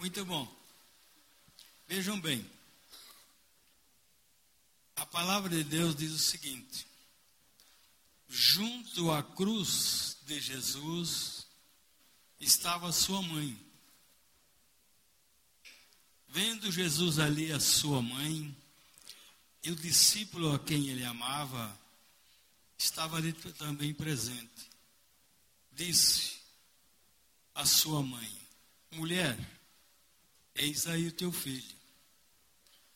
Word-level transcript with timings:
Muito 0.00 0.24
bom. 0.24 0.50
Vejam 1.86 2.18
bem. 2.18 2.50
A 4.96 5.04
palavra 5.04 5.50
de 5.50 5.62
Deus 5.62 5.94
diz 5.94 6.10
o 6.12 6.18
seguinte: 6.18 6.86
junto 8.26 9.12
à 9.12 9.22
cruz 9.22 10.16
de 10.22 10.40
Jesus 10.40 11.46
estava 12.40 12.90
sua 12.92 13.20
mãe. 13.20 13.54
Vendo 16.28 16.72
Jesus 16.72 17.18
ali 17.18 17.52
a 17.52 17.60
sua 17.60 18.00
mãe 18.00 18.56
e 19.62 19.70
o 19.70 19.76
discípulo 19.76 20.54
a 20.54 20.58
quem 20.58 20.88
ele 20.88 21.04
amava, 21.04 21.78
estava 22.78 23.18
ali 23.18 23.34
também 23.34 23.92
presente. 23.92 24.70
Disse 25.70 26.40
a 27.54 27.66
sua 27.66 28.02
mãe: 28.02 28.40
Mulher, 28.92 29.59
eis 30.60 30.86
aí 30.86 31.08
o 31.08 31.12
teu 31.12 31.32
filho. 31.32 31.74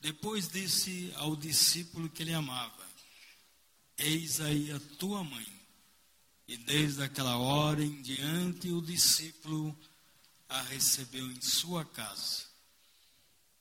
Depois 0.00 0.48
disse 0.48 1.10
ao 1.16 1.34
discípulo 1.34 2.10
que 2.10 2.22
ele 2.22 2.34
amava: 2.34 2.86
Eis 3.96 4.40
aí 4.40 4.70
a 4.70 4.78
tua 4.98 5.24
mãe. 5.24 5.46
E 6.46 6.58
desde 6.58 7.02
aquela 7.02 7.38
hora 7.38 7.82
em 7.82 8.02
diante 8.02 8.70
o 8.70 8.82
discípulo 8.82 9.76
a 10.46 10.60
recebeu 10.62 11.30
em 11.30 11.40
sua 11.40 11.84
casa. 11.86 12.44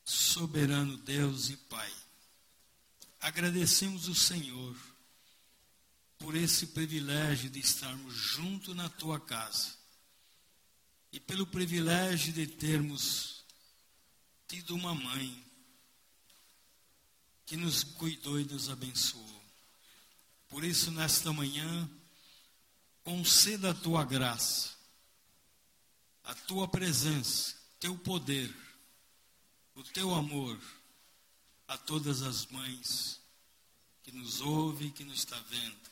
Soberano 0.03 0.97
Deus 0.97 1.49
e 1.49 1.55
Pai, 1.55 1.93
agradecemos 3.21 4.09
o 4.09 4.15
Senhor 4.15 4.75
por 6.19 6.35
esse 6.35 6.67
privilégio 6.67 7.49
de 7.49 7.59
estarmos 7.59 8.13
junto 8.13 8.75
na 8.75 8.89
tua 8.89 9.17
casa 9.17 9.73
e 11.09 11.21
pelo 11.21 11.47
privilégio 11.47 12.33
de 12.33 12.45
termos 12.45 13.42
tido 14.47 14.75
uma 14.75 14.93
mãe 14.93 15.43
que 17.45 17.57
nos 17.57 17.83
cuidou 17.83 18.39
e 18.39 18.45
nos 18.45 18.69
abençoou. 18.69 19.43
Por 20.49 20.63
isso, 20.63 20.91
nesta 20.91 21.33
manhã, 21.33 21.89
conceda 23.03 23.71
a 23.71 23.73
tua 23.73 24.05
graça, 24.05 24.75
a 26.23 26.33
tua 26.33 26.67
presença, 26.67 27.55
teu 27.79 27.97
poder, 27.97 28.53
o 29.75 29.83
teu 29.83 30.13
amor 30.13 30.59
a 31.67 31.77
todas 31.77 32.21
as 32.21 32.45
mães 32.47 33.19
que 34.03 34.11
nos 34.11 34.41
ouvem 34.41 34.91
que 34.91 35.03
nos 35.03 35.19
está 35.19 35.39
vendo. 35.49 35.91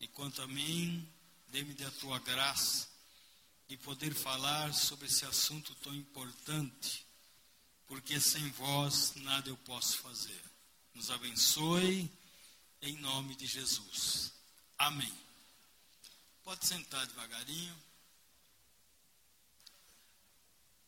E 0.00 0.08
quanto 0.08 0.42
a 0.42 0.46
mim, 0.46 1.08
dê-me 1.48 1.72
da 1.74 1.90
tua 1.92 2.18
graça 2.18 2.88
e 3.68 3.76
poder 3.76 4.12
falar 4.12 4.74
sobre 4.74 5.06
esse 5.06 5.24
assunto 5.24 5.74
tão 5.76 5.94
importante, 5.94 7.03
porque 7.94 8.18
sem 8.20 8.50
vós 8.50 9.14
nada 9.14 9.48
eu 9.48 9.56
posso 9.58 9.98
fazer. 9.98 10.42
Nos 10.94 11.12
abençoe 11.12 12.10
em 12.82 12.96
nome 12.96 13.36
de 13.36 13.46
Jesus. 13.46 14.32
Amém. 14.76 15.16
Pode 16.42 16.66
sentar 16.66 17.06
devagarinho. 17.06 17.80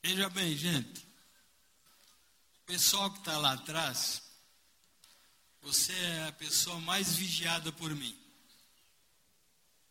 Veja 0.02 0.28
bem, 0.30 0.56
gente. 0.56 1.06
Pessoal 2.66 3.08
que 3.12 3.20
está 3.20 3.38
lá 3.38 3.52
atrás, 3.52 4.20
você 5.62 5.92
é 5.92 6.26
a 6.26 6.32
pessoa 6.32 6.80
mais 6.80 7.14
vigiada 7.14 7.70
por 7.70 7.94
mim. 7.94 8.18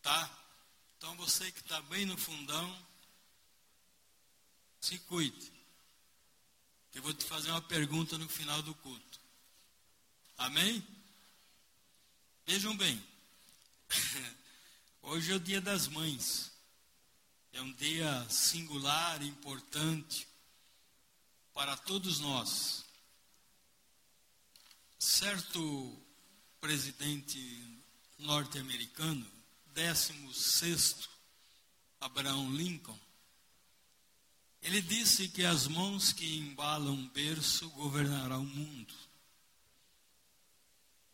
Tá? 0.02 0.38
Então 0.98 1.16
você 1.16 1.50
que 1.50 1.62
está 1.62 1.82
bem 1.84 2.06
no 2.06 2.18
fundão, 2.18 2.86
se 4.82 5.00
cuide. 5.00 5.55
Eu 6.96 7.02
vou 7.02 7.14
te 7.14 7.26
fazer 7.26 7.52
uma 7.52 7.62
pergunta 7.62 8.18
no 8.18 8.28
final 8.30 8.62
do 8.62 8.74
culto. 8.76 9.20
Amém? 10.38 10.82
Vejam 12.48 12.76
bem. 12.78 13.06
Hoje 15.04 15.34
é 15.34 15.36
o 15.36 15.40
dia 15.40 15.60
das 15.60 15.90
mães. 15.90 16.54
É 17.52 17.62
um 17.62 17.74
dia 17.74 18.26
singular, 18.30 19.22
importante 19.22 20.26
para 21.54 21.76
todos 21.76 22.22
nós. 22.22 22.86
Certo 24.98 26.02
presidente 26.62 27.38
norte-americano 28.18 29.30
16 29.74 31.10
Abraão 32.00 32.50
Lincoln, 32.56 32.98
ele 34.66 34.82
disse 34.82 35.28
que 35.28 35.46
as 35.46 35.68
mãos 35.68 36.12
que 36.12 36.40
embalam 36.40 36.96
um 36.96 37.08
berço 37.10 37.70
governarão 37.70 38.42
o 38.42 38.48
mundo, 38.48 38.96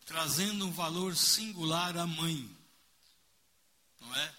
trazendo 0.06 0.66
um 0.66 0.72
valor 0.72 1.18
singular 1.18 1.98
à 1.98 2.08
mãe, 2.08 2.50
não 4.00 4.16
é? 4.16 4.36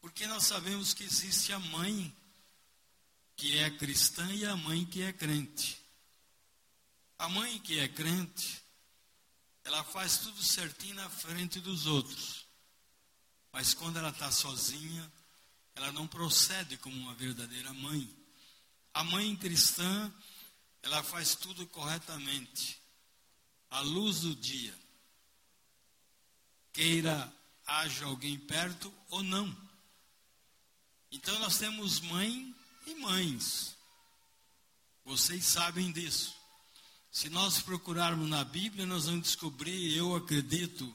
Porque 0.00 0.26
nós 0.26 0.46
sabemos 0.46 0.94
que 0.94 1.04
existe 1.04 1.52
a 1.52 1.58
mãe 1.58 2.10
que 3.36 3.58
é 3.58 3.70
cristã 3.72 4.26
e 4.32 4.46
a 4.46 4.56
mãe 4.56 4.86
que 4.86 5.02
é 5.02 5.12
crente. 5.12 5.78
A 7.18 7.28
mãe 7.28 7.58
que 7.58 7.78
é 7.78 7.88
crente, 7.88 8.62
ela 9.64 9.84
faz 9.84 10.16
tudo 10.16 10.42
certinho 10.42 10.94
na 10.94 11.10
frente 11.10 11.60
dos 11.60 11.84
outros. 11.84 12.46
Mas 13.52 13.74
quando 13.74 13.98
ela 13.98 14.08
está 14.08 14.30
sozinha, 14.32 15.12
ela 15.78 15.92
não 15.92 16.08
procede 16.08 16.76
como 16.76 16.96
uma 16.96 17.14
verdadeira 17.14 17.72
mãe. 17.72 18.12
A 18.92 19.04
mãe 19.04 19.36
cristã, 19.36 20.12
ela 20.82 21.04
faz 21.04 21.36
tudo 21.36 21.64
corretamente, 21.68 22.80
à 23.70 23.78
luz 23.80 24.22
do 24.22 24.34
dia. 24.34 24.76
Queira 26.72 27.32
haja 27.64 28.06
alguém 28.06 28.36
perto 28.36 28.92
ou 29.08 29.22
não. 29.22 29.56
Então 31.12 31.38
nós 31.38 31.58
temos 31.58 32.00
mãe 32.00 32.52
e 32.84 32.94
mães. 32.96 33.76
Vocês 35.04 35.44
sabem 35.44 35.92
disso. 35.92 36.34
Se 37.12 37.30
nós 37.30 37.62
procurarmos 37.62 38.28
na 38.28 38.42
Bíblia, 38.42 38.84
nós 38.84 39.06
vamos 39.06 39.22
descobrir, 39.22 39.96
eu 39.96 40.16
acredito, 40.16 40.92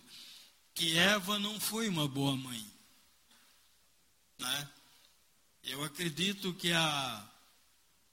que 0.74 0.98
Eva 0.98 1.40
não 1.40 1.58
foi 1.58 1.88
uma 1.88 2.06
boa 2.06 2.36
mãe. 2.36 2.74
Né? 4.38 4.73
Eu 5.64 5.84
acredito 5.84 6.54
que 6.54 6.72
a 6.72 7.30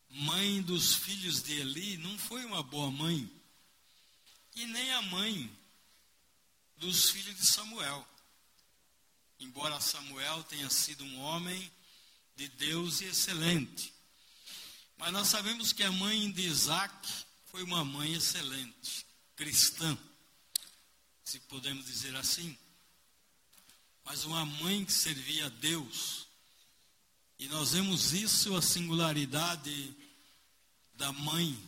mãe 0.09 0.63
dos 0.63 0.95
filhos 0.95 1.43
de 1.43 1.53
Eli 1.61 1.97
não 1.99 2.19
foi 2.19 2.45
uma 2.45 2.63
boa 2.63 2.91
mãe. 2.91 3.31
E 4.55 4.67
nem 4.67 4.93
a 4.93 5.03
mãe 5.03 5.51
dos 6.77 7.11
filhos 7.11 7.37
de 7.37 7.47
Samuel. 7.47 8.07
Embora 9.39 9.81
Samuel 9.81 10.43
tenha 10.45 10.69
sido 10.71 11.05
um 11.05 11.21
homem 11.21 11.71
de 12.37 12.49
Deus 12.49 13.01
e 13.01 13.07
excelente. 13.07 13.93
Mas 14.97 15.13
nós 15.13 15.29
sabemos 15.29 15.73
que 15.73 15.83
a 15.83 15.93
mãe 15.93 16.31
de 16.31 16.43
Isaac 16.43 17.09
foi 17.47 17.63
uma 17.63 17.85
mãe 17.85 18.15
excelente, 18.15 19.07
cristã 19.35 19.99
se 21.31 21.39
podemos 21.39 21.87
dizer 21.87 22.17
assim, 22.17 22.59
mas 24.05 24.25
uma 24.25 24.45
mãe 24.45 24.85
que 24.85 24.93
servia 24.93 25.47
a 25.47 25.49
Deus. 25.49 26.27
E 27.41 27.49
nós 27.49 27.73
vemos 27.73 28.13
isso, 28.13 28.55
a 28.55 28.61
singularidade 28.61 29.97
da 30.93 31.11
mãe 31.11 31.59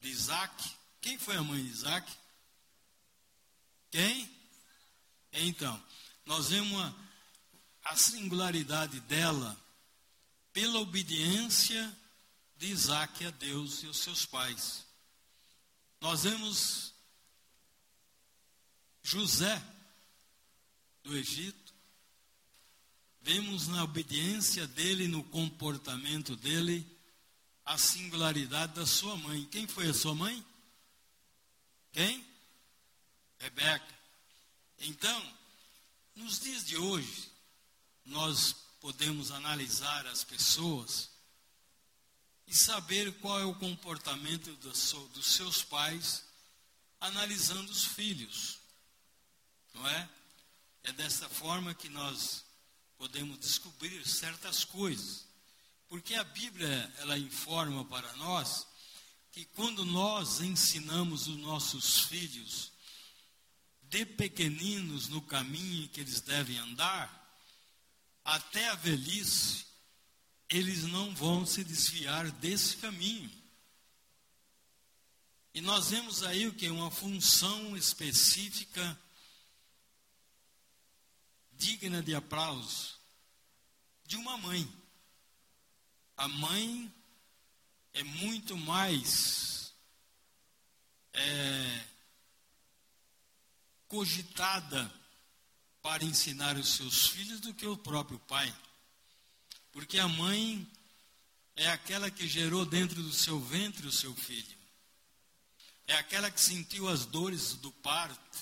de 0.00 0.08
Isaac. 0.08 0.70
Quem 1.00 1.18
foi 1.18 1.34
a 1.36 1.42
mãe 1.42 1.60
de 1.60 1.70
Isaac? 1.70 2.12
Quem? 3.90 4.30
Então, 5.32 5.84
nós 6.24 6.50
vemos 6.50 6.80
a, 6.80 6.94
a 7.86 7.96
singularidade 7.96 9.00
dela 9.00 9.60
pela 10.52 10.78
obediência 10.78 11.92
de 12.56 12.68
Isaac 12.68 13.26
a 13.26 13.30
Deus 13.30 13.82
e 13.82 13.88
os 13.88 13.98
seus 13.98 14.24
pais. 14.24 14.86
Nós 16.00 16.22
vemos 16.22 16.94
José 19.02 19.60
do 21.02 21.16
Egito, 21.16 21.63
vemos 23.24 23.68
na 23.68 23.82
obediência 23.82 24.66
dele, 24.66 25.08
no 25.08 25.24
comportamento 25.24 26.36
dele, 26.36 26.86
a 27.64 27.78
singularidade 27.78 28.74
da 28.74 28.84
sua 28.84 29.16
mãe. 29.16 29.46
Quem 29.46 29.66
foi 29.66 29.88
a 29.88 29.94
sua 29.94 30.14
mãe? 30.14 30.44
Quem? 31.90 32.22
Rebeca. 33.38 33.94
Então, 34.78 35.34
nos 36.14 36.38
dias 36.38 36.66
de 36.66 36.76
hoje, 36.76 37.30
nós 38.04 38.54
podemos 38.78 39.30
analisar 39.30 40.06
as 40.06 40.22
pessoas 40.22 41.08
e 42.46 42.54
saber 42.54 43.10
qual 43.20 43.40
é 43.40 43.44
o 43.46 43.54
comportamento 43.54 44.54
dos 44.56 45.26
seus 45.26 45.62
pais, 45.62 46.24
analisando 47.00 47.72
os 47.72 47.86
filhos. 47.86 48.58
Não 49.72 49.88
é? 49.88 50.10
É 50.82 50.92
dessa 50.92 51.26
forma 51.30 51.72
que 51.72 51.88
nós 51.88 52.44
podemos 52.96 53.38
descobrir 53.38 54.06
certas 54.06 54.64
coisas. 54.64 55.26
Porque 55.88 56.14
a 56.14 56.24
Bíblia, 56.24 56.92
ela 56.98 57.18
informa 57.18 57.84
para 57.84 58.12
nós 58.14 58.66
que 59.30 59.44
quando 59.46 59.84
nós 59.84 60.40
ensinamos 60.40 61.26
os 61.26 61.36
nossos 61.36 62.00
filhos 62.02 62.72
de 63.82 64.06
pequeninos 64.06 65.08
no 65.08 65.20
caminho 65.22 65.88
que 65.88 66.00
eles 66.00 66.20
devem 66.20 66.58
andar, 66.58 67.22
até 68.24 68.68
a 68.68 68.74
velhice, 68.74 69.66
eles 70.48 70.84
não 70.84 71.14
vão 71.14 71.44
se 71.44 71.62
desviar 71.62 72.30
desse 72.32 72.76
caminho. 72.78 73.30
E 75.52 75.60
nós 75.60 75.90
vemos 75.90 76.22
aí 76.22 76.46
o 76.46 76.54
que? 76.54 76.68
Uma 76.68 76.90
função 76.90 77.76
específica 77.76 78.98
digna 81.58 82.02
de 82.02 82.14
aplauso 82.14 82.94
de 84.06 84.16
uma 84.16 84.36
mãe. 84.36 84.68
A 86.16 86.28
mãe 86.28 86.92
é 87.92 88.02
muito 88.02 88.56
mais 88.56 89.72
é, 91.12 91.84
cogitada 93.88 94.92
para 95.82 96.04
ensinar 96.04 96.56
os 96.56 96.76
seus 96.76 97.06
filhos 97.08 97.40
do 97.40 97.52
que 97.54 97.66
o 97.66 97.76
próprio 97.76 98.18
pai. 98.20 98.54
Porque 99.72 99.98
a 99.98 100.08
mãe 100.08 100.66
é 101.56 101.68
aquela 101.68 102.10
que 102.10 102.26
gerou 102.26 102.64
dentro 102.64 103.02
do 103.02 103.12
seu 103.12 103.40
ventre 103.40 103.86
o 103.86 103.92
seu 103.92 104.14
filho. 104.14 104.56
É 105.86 105.94
aquela 105.94 106.30
que 106.30 106.40
sentiu 106.40 106.88
as 106.88 107.04
dores 107.04 107.54
do 107.54 107.70
parto. 107.70 108.38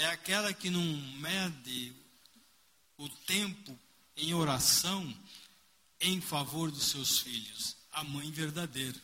É 0.00 0.06
aquela 0.06 0.54
que 0.54 0.70
não 0.70 0.82
mede 1.20 1.94
o 2.96 3.06
tempo 3.06 3.78
em 4.16 4.32
oração 4.32 5.14
em 6.00 6.22
favor 6.22 6.70
dos 6.70 6.84
seus 6.84 7.18
filhos. 7.18 7.76
A 7.92 8.02
mãe 8.02 8.30
verdadeira. 8.30 8.98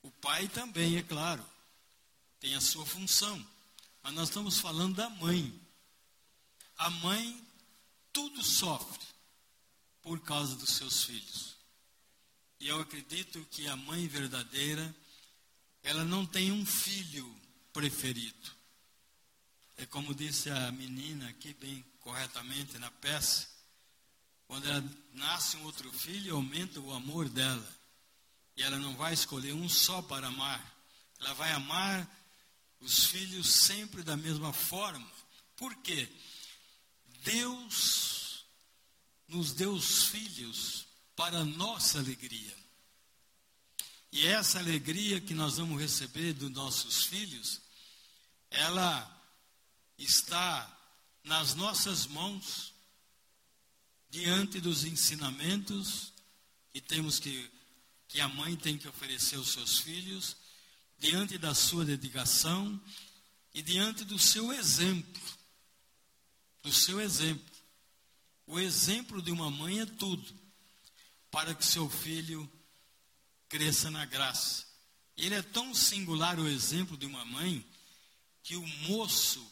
O 0.00 0.08
pai 0.12 0.46
também, 0.46 0.98
é 0.98 1.02
claro, 1.02 1.44
tem 2.38 2.54
a 2.54 2.60
sua 2.60 2.86
função. 2.86 3.44
Mas 4.04 4.14
nós 4.14 4.28
estamos 4.28 4.60
falando 4.60 4.94
da 4.94 5.10
mãe. 5.10 5.52
A 6.78 6.88
mãe 6.88 7.44
tudo 8.12 8.40
sofre 8.40 9.04
por 10.00 10.20
causa 10.20 10.54
dos 10.54 10.76
seus 10.76 11.02
filhos. 11.02 11.56
E 12.60 12.68
eu 12.68 12.80
acredito 12.80 13.44
que 13.50 13.66
a 13.66 13.74
mãe 13.74 14.06
verdadeira, 14.06 14.94
ela 15.82 16.04
não 16.04 16.24
tem 16.24 16.52
um 16.52 16.64
filho 16.64 17.28
preferido. 17.72 18.61
É 19.82 19.86
como 19.86 20.14
disse 20.14 20.48
a 20.48 20.70
menina 20.70 21.28
aqui, 21.28 21.52
bem 21.54 21.84
corretamente 21.98 22.78
na 22.78 22.88
peça, 22.88 23.48
quando 24.46 24.68
ela 24.68 24.84
nasce 25.12 25.56
um 25.56 25.64
outro 25.64 25.92
filho, 25.92 26.36
aumenta 26.36 26.78
o 26.78 26.92
amor 26.92 27.28
dela. 27.28 27.68
E 28.56 28.62
ela 28.62 28.78
não 28.78 28.94
vai 28.94 29.12
escolher 29.12 29.52
um 29.52 29.68
só 29.68 30.00
para 30.00 30.28
amar. 30.28 30.64
Ela 31.18 31.34
vai 31.34 31.50
amar 31.50 32.08
os 32.78 33.06
filhos 33.06 33.52
sempre 33.52 34.04
da 34.04 34.16
mesma 34.16 34.52
forma. 34.52 35.04
Por 35.56 35.74
quê? 35.78 36.08
Deus 37.24 38.44
nos 39.26 39.52
deu 39.52 39.72
os 39.72 40.04
filhos 40.04 40.86
para 41.16 41.44
nossa 41.44 41.98
alegria. 41.98 42.56
E 44.12 44.28
essa 44.28 44.60
alegria 44.60 45.20
que 45.20 45.34
nós 45.34 45.56
vamos 45.56 45.80
receber 45.80 46.34
dos 46.34 46.52
nossos 46.52 47.06
filhos, 47.06 47.60
ela 48.48 49.21
está 50.04 50.78
nas 51.24 51.54
nossas 51.54 52.06
mãos, 52.06 52.72
diante 54.10 54.60
dos 54.60 54.84
ensinamentos 54.84 56.12
que 56.72 56.80
temos 56.80 57.18
que, 57.18 57.50
que 58.08 58.20
a 58.20 58.28
mãe 58.28 58.56
tem 58.56 58.76
que 58.76 58.88
oferecer 58.88 59.36
aos 59.36 59.52
seus 59.52 59.78
filhos, 59.78 60.36
diante 60.98 61.38
da 61.38 61.54
sua 61.54 61.84
dedicação 61.84 62.80
e 63.54 63.62
diante 63.62 64.04
do 64.04 64.18
seu 64.18 64.52
exemplo. 64.52 65.22
Do 66.62 66.72
seu 66.72 67.00
exemplo. 67.00 67.52
O 68.46 68.58
exemplo 68.58 69.20
de 69.20 69.30
uma 69.30 69.50
mãe 69.50 69.80
é 69.80 69.86
tudo 69.86 70.32
para 71.30 71.54
que 71.54 71.64
seu 71.64 71.88
filho 71.88 72.50
cresça 73.48 73.90
na 73.90 74.04
graça. 74.04 74.66
Ele 75.16 75.34
é 75.34 75.42
tão 75.42 75.74
singular 75.74 76.38
o 76.38 76.48
exemplo 76.48 76.96
de 76.96 77.06
uma 77.06 77.24
mãe 77.24 77.64
que 78.42 78.56
o 78.56 78.66
moço 78.88 79.51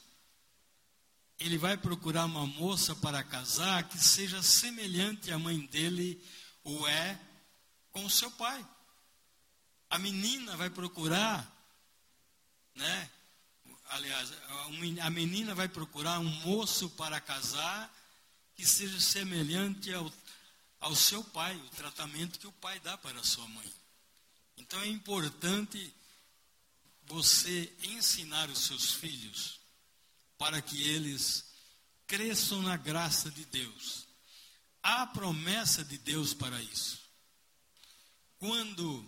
ele 1.40 1.56
vai 1.56 1.74
procurar 1.74 2.26
uma 2.26 2.46
moça 2.46 2.94
para 2.94 3.24
casar 3.24 3.88
que 3.88 3.98
seja 3.98 4.42
semelhante 4.42 5.32
à 5.32 5.38
mãe 5.38 5.58
dele 5.66 6.22
ou 6.62 6.86
é 6.86 7.18
com 7.90 8.04
o 8.04 8.10
seu 8.10 8.30
pai. 8.32 8.64
A 9.88 9.98
menina 9.98 10.54
vai 10.58 10.68
procurar, 10.68 11.50
né? 12.74 13.10
Aliás, 13.88 14.32
a 15.02 15.10
menina 15.10 15.54
vai 15.54 15.66
procurar 15.66 16.20
um 16.20 16.30
moço 16.42 16.90
para 16.90 17.20
casar 17.20 17.90
que 18.54 18.64
seja 18.66 19.00
semelhante 19.00 19.92
ao, 19.94 20.12
ao 20.78 20.94
seu 20.94 21.24
pai, 21.24 21.56
o 21.56 21.70
tratamento 21.70 22.38
que 22.38 22.46
o 22.46 22.52
pai 22.52 22.78
dá 22.80 22.98
para 22.98 23.18
a 23.18 23.24
sua 23.24 23.48
mãe. 23.48 23.72
Então 24.58 24.78
é 24.82 24.88
importante 24.88 25.92
você 27.06 27.74
ensinar 27.82 28.50
os 28.50 28.66
seus 28.66 28.92
filhos 28.92 29.59
para 30.40 30.62
que 30.62 30.88
eles 30.88 31.52
cresçam 32.06 32.62
na 32.62 32.74
graça 32.74 33.30
de 33.30 33.44
Deus. 33.44 34.08
Há 34.82 35.06
promessa 35.06 35.84
de 35.84 35.98
Deus 35.98 36.32
para 36.32 36.58
isso. 36.62 36.98
Quando 38.38 39.06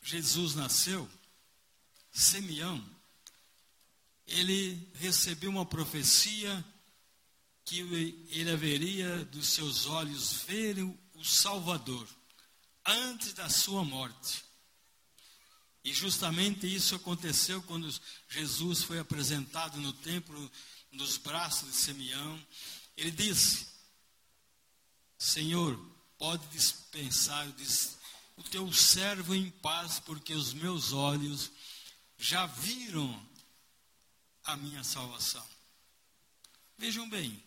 Jesus 0.00 0.54
nasceu, 0.54 1.10
Simeão, 2.12 2.88
ele 4.28 4.88
recebeu 4.94 5.50
uma 5.50 5.66
profecia 5.66 6.64
que 7.64 7.80
ele 8.30 8.48
haveria 8.48 9.24
dos 9.24 9.48
seus 9.48 9.86
olhos 9.86 10.44
ver 10.44 10.78
o 11.14 11.24
Salvador 11.24 12.08
antes 12.86 13.32
da 13.32 13.50
sua 13.50 13.84
morte. 13.84 14.44
E 15.84 15.92
justamente 15.92 16.72
isso 16.72 16.94
aconteceu 16.94 17.60
quando 17.62 17.92
Jesus 18.28 18.82
foi 18.82 18.98
apresentado 18.98 19.78
no 19.78 19.92
templo, 19.92 20.50
nos 20.92 21.16
braços 21.16 21.70
de 21.70 21.76
Simeão. 21.76 22.46
Ele 22.96 23.10
disse: 23.10 23.66
Senhor, 25.18 25.76
pode 26.18 26.46
dispensar 26.48 27.48
o 28.36 28.42
teu 28.44 28.72
servo 28.72 29.34
em 29.34 29.50
paz, 29.50 29.98
porque 29.98 30.34
os 30.34 30.52
meus 30.52 30.92
olhos 30.92 31.50
já 32.16 32.46
viram 32.46 33.28
a 34.44 34.56
minha 34.56 34.84
salvação. 34.84 35.44
Vejam 36.78 37.08
bem, 37.08 37.42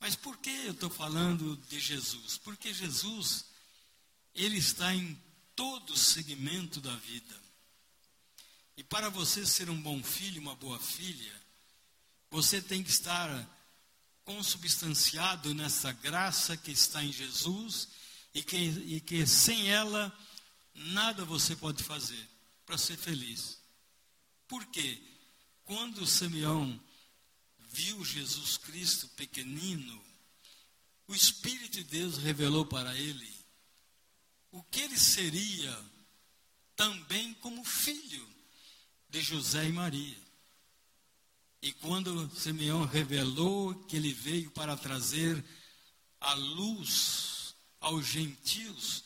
mas 0.00 0.16
por 0.16 0.38
que 0.38 0.50
eu 0.50 0.72
estou 0.72 0.90
falando 0.90 1.56
de 1.68 1.78
Jesus? 1.78 2.38
Porque 2.38 2.72
Jesus, 2.72 3.44
ele 4.34 4.58
está 4.58 4.94
em 4.94 5.18
todo 5.54 5.96
segmento 5.96 6.80
da 6.80 6.94
vida. 6.96 7.43
E 8.76 8.82
para 8.82 9.08
você 9.08 9.46
ser 9.46 9.70
um 9.70 9.80
bom 9.80 10.02
filho, 10.02 10.40
uma 10.40 10.56
boa 10.56 10.78
filha, 10.78 11.32
você 12.30 12.60
tem 12.60 12.82
que 12.82 12.90
estar 12.90 13.28
consubstanciado 14.24 15.54
nessa 15.54 15.92
graça 15.92 16.56
que 16.56 16.72
está 16.72 17.04
em 17.04 17.12
Jesus 17.12 17.88
e 18.34 18.42
que, 18.42 18.56
e 18.56 19.00
que 19.00 19.26
sem 19.26 19.70
ela 19.70 20.12
nada 20.74 21.24
você 21.24 21.54
pode 21.54 21.84
fazer 21.84 22.28
para 22.66 22.76
ser 22.76 22.96
feliz. 22.96 23.58
Por 24.48 24.64
quê? 24.66 25.00
Quando 25.64 26.06
Simeão 26.06 26.80
viu 27.58 28.04
Jesus 28.04 28.56
Cristo 28.56 29.08
pequenino, 29.10 30.02
o 31.06 31.14
Espírito 31.14 31.72
de 31.72 31.84
Deus 31.84 32.18
revelou 32.18 32.66
para 32.66 32.96
ele 32.98 33.32
o 34.50 34.62
que 34.64 34.80
ele 34.80 34.98
seria 34.98 35.84
também 36.74 37.34
como 37.34 37.64
filho 37.64 38.33
de 39.14 39.20
José 39.20 39.68
e 39.68 39.72
Maria. 39.72 40.16
E 41.62 41.72
quando 41.74 42.28
Simeão 42.36 42.84
revelou 42.84 43.72
que 43.84 43.94
ele 43.94 44.12
veio 44.12 44.50
para 44.50 44.76
trazer 44.76 45.42
a 46.20 46.34
luz 46.34 47.54
aos 47.80 48.04
gentios 48.04 49.04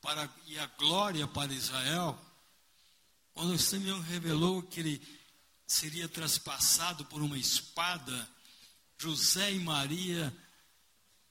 para, 0.00 0.34
e 0.46 0.58
a 0.58 0.64
glória 0.66 1.26
para 1.28 1.52
Israel, 1.52 2.18
quando 3.34 3.58
Simeão 3.58 4.00
revelou 4.00 4.62
que 4.62 4.80
ele 4.80 5.20
seria 5.66 6.08
traspassado 6.08 7.04
por 7.04 7.20
uma 7.20 7.36
espada, 7.36 8.30
José 8.96 9.52
e 9.52 9.60
Maria 9.60 10.34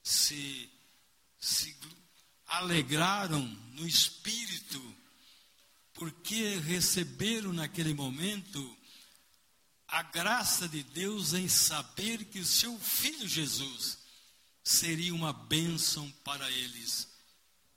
se, 0.04 0.70
se 1.40 1.76
alegraram 2.46 3.42
no 3.74 3.88
espírito 3.88 4.99
porque 6.00 6.56
receberam 6.56 7.52
naquele 7.52 7.94
momento 7.94 8.78
a 9.86 10.02
graça 10.02 10.66
de 10.66 10.82
Deus 10.82 11.34
em 11.34 11.50
saber 11.50 12.24
que 12.24 12.40
o 12.40 12.46
seu 12.46 12.80
filho 12.80 13.28
Jesus 13.28 13.98
seria 14.64 15.14
uma 15.14 15.34
bênção 15.34 16.10
para 16.24 16.50
eles 16.50 17.10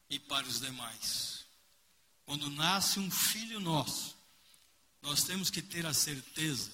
e 0.09 0.21
para 0.21 0.47
os 0.47 0.61
demais. 0.61 1.45
Quando 2.25 2.49
nasce 2.49 3.01
um 3.01 3.11
filho 3.11 3.59
nosso, 3.59 4.17
nós 5.03 5.25
temos 5.25 5.51
que 5.51 5.61
ter 5.61 5.85
a 5.85 5.93
certeza 5.93 6.71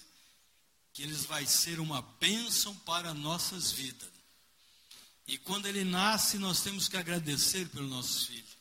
que 0.93 1.02
eles 1.02 1.25
vai 1.25 1.47
ser 1.47 1.81
uma 1.81 2.02
bênção 2.21 2.75
para 2.81 3.14
nossas 3.14 3.73
vidas. 3.73 4.11
E 5.26 5.38
quando 5.38 5.64
ele 5.64 5.85
nasce, 5.85 6.37
nós 6.37 6.61
temos 6.61 6.88
que 6.88 6.97
agradecer 6.99 7.71
pelos 7.71 7.88
nossos 7.88 8.26
filhos. 8.26 8.59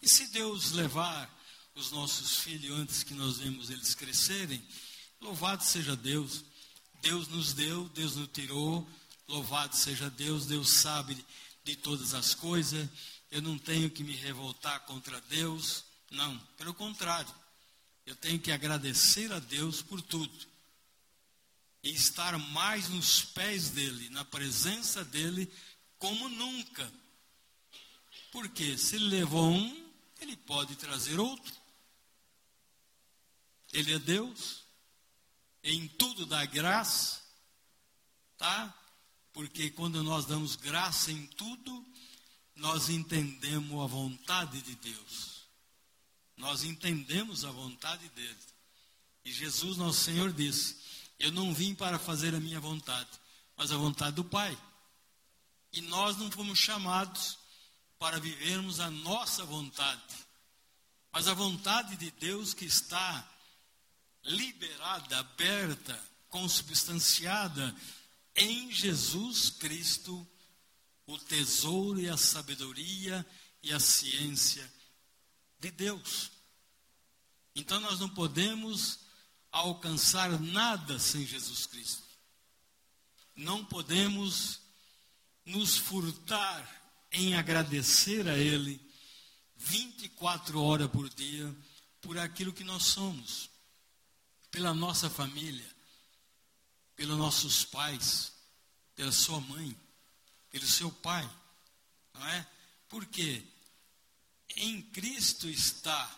E 0.00 0.08
se 0.08 0.28
Deus 0.28 0.70
levar 0.72 1.35
os 1.76 1.90
nossos 1.90 2.38
filhos 2.38 2.78
antes 2.78 3.02
que 3.02 3.12
nós 3.12 3.36
vemos 3.36 3.68
eles 3.68 3.94
crescerem, 3.94 4.62
louvado 5.20 5.62
seja 5.62 5.94
Deus. 5.94 6.42
Deus 7.02 7.28
nos 7.28 7.52
deu, 7.52 7.88
Deus 7.90 8.16
nos 8.16 8.28
tirou, 8.28 8.88
louvado 9.28 9.76
seja 9.76 10.08
Deus, 10.08 10.46
Deus 10.46 10.70
sabe 10.70 11.16
de 11.62 11.76
todas 11.76 12.14
as 12.14 12.34
coisas. 12.34 12.88
Eu 13.30 13.42
não 13.42 13.58
tenho 13.58 13.90
que 13.90 14.02
me 14.02 14.16
revoltar 14.16 14.80
contra 14.86 15.20
Deus, 15.22 15.84
não, 16.10 16.38
pelo 16.56 16.72
contrário. 16.72 17.32
Eu 18.06 18.16
tenho 18.16 18.38
que 18.38 18.50
agradecer 18.50 19.30
a 19.32 19.38
Deus 19.38 19.82
por 19.82 20.00
tudo. 20.00 20.32
E 21.82 21.90
estar 21.90 22.38
mais 22.38 22.88
nos 22.88 23.22
pés 23.22 23.70
dele, 23.70 24.08
na 24.10 24.24
presença 24.24 25.04
dele, 25.04 25.52
como 25.98 26.28
nunca. 26.28 26.90
Porque 28.32 28.78
se 28.78 28.96
ele 28.96 29.08
levou 29.08 29.50
um, 29.50 29.86
ele 30.20 30.36
pode 30.36 30.74
trazer 30.76 31.20
outro. 31.20 31.65
Ele 33.76 33.92
é 33.92 33.98
Deus. 33.98 34.64
Em 35.62 35.86
tudo 35.86 36.24
dá 36.24 36.46
graça. 36.46 37.20
Tá? 38.38 38.74
Porque 39.34 39.70
quando 39.70 40.02
nós 40.02 40.24
damos 40.24 40.56
graça 40.56 41.12
em 41.12 41.26
tudo, 41.26 41.86
nós 42.54 42.88
entendemos 42.88 43.84
a 43.84 43.86
vontade 43.86 44.62
de 44.62 44.74
Deus. 44.76 45.42
Nós 46.38 46.64
entendemos 46.64 47.44
a 47.44 47.50
vontade 47.50 48.08
dele. 48.10 48.38
E 49.26 49.30
Jesus, 49.30 49.76
nosso 49.76 50.04
Senhor, 50.04 50.32
disse: 50.32 50.78
Eu 51.18 51.30
não 51.32 51.52
vim 51.52 51.74
para 51.74 51.98
fazer 51.98 52.34
a 52.34 52.40
minha 52.40 52.60
vontade, 52.60 53.10
mas 53.58 53.70
a 53.70 53.76
vontade 53.76 54.16
do 54.16 54.24
Pai. 54.24 54.56
E 55.70 55.82
nós 55.82 56.16
não 56.16 56.30
fomos 56.30 56.58
chamados 56.58 57.36
para 57.98 58.18
vivermos 58.18 58.80
a 58.80 58.90
nossa 58.90 59.44
vontade, 59.44 60.14
mas 61.12 61.28
a 61.28 61.34
vontade 61.34 61.96
de 61.96 62.10
Deus 62.12 62.54
que 62.54 62.64
está 62.64 63.35
liberada, 64.26 65.18
aberta, 65.18 65.98
consubstanciada 66.28 67.74
em 68.34 68.70
Jesus 68.70 69.50
Cristo, 69.50 70.26
o 71.06 71.16
tesouro 71.18 72.00
e 72.00 72.08
a 72.08 72.16
sabedoria 72.16 73.24
e 73.62 73.72
a 73.72 73.80
ciência 73.80 74.70
de 75.58 75.70
Deus. 75.70 76.30
Então 77.54 77.80
nós 77.80 77.98
não 77.98 78.08
podemos 78.08 78.98
alcançar 79.50 80.38
nada 80.40 80.98
sem 80.98 81.26
Jesus 81.26 81.66
Cristo. 81.66 82.04
Não 83.34 83.64
podemos 83.64 84.60
nos 85.44 85.76
furtar 85.78 86.76
em 87.10 87.34
agradecer 87.34 88.28
a 88.28 88.36
Ele 88.36 88.80
24 89.56 90.60
horas 90.60 90.90
por 90.90 91.08
dia 91.08 91.54
por 92.00 92.18
aquilo 92.18 92.52
que 92.52 92.64
nós 92.64 92.84
somos, 92.84 93.48
pela 94.56 94.72
nossa 94.72 95.10
família, 95.10 95.70
pelos 96.96 97.18
nossos 97.18 97.62
pais, 97.62 98.32
pela 98.94 99.12
sua 99.12 99.38
mãe, 99.38 99.78
pelo 100.48 100.66
seu 100.66 100.90
pai, 100.90 101.30
não 102.14 102.26
é? 102.26 102.46
Por 102.88 103.04
quê? 103.04 103.44
Em 104.56 104.80
Cristo 104.80 105.46
está 105.46 106.10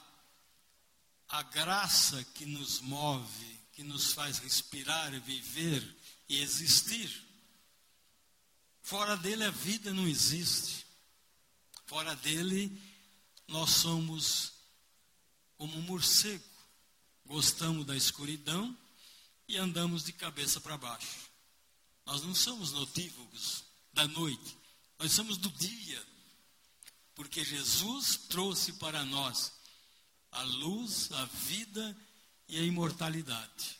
a 1.28 1.42
graça 1.42 2.22
que 2.32 2.46
nos 2.46 2.80
move, 2.80 3.60
que 3.72 3.82
nos 3.82 4.12
faz 4.12 4.38
respirar, 4.38 5.10
viver 5.20 5.96
e 6.28 6.40
existir. 6.40 7.10
Fora 8.82 9.16
dele 9.16 9.42
a 9.42 9.50
vida 9.50 9.92
não 9.92 10.06
existe. 10.06 10.86
Fora 11.86 12.14
dele 12.14 12.70
nós 13.48 13.70
somos 13.70 14.52
como 15.56 15.76
um 15.76 15.82
morcego. 15.82 16.47
Gostamos 17.28 17.86
da 17.86 17.96
escuridão 17.96 18.76
e 19.46 19.56
andamos 19.56 20.02
de 20.02 20.12
cabeça 20.12 20.60
para 20.60 20.76
baixo. 20.76 21.30
Nós 22.04 22.22
não 22.22 22.34
somos 22.34 22.72
notívogos 22.72 23.62
da 23.92 24.08
noite, 24.08 24.56
nós 24.98 25.12
somos 25.12 25.36
do 25.36 25.48
dia 25.50 26.04
porque 27.18 27.44
Jesus 27.44 28.16
trouxe 28.28 28.74
para 28.74 29.04
nós 29.04 29.52
a 30.30 30.40
luz, 30.44 31.10
a 31.10 31.24
vida 31.24 31.96
e 32.48 32.56
a 32.56 32.62
imortalidade, 32.62 33.76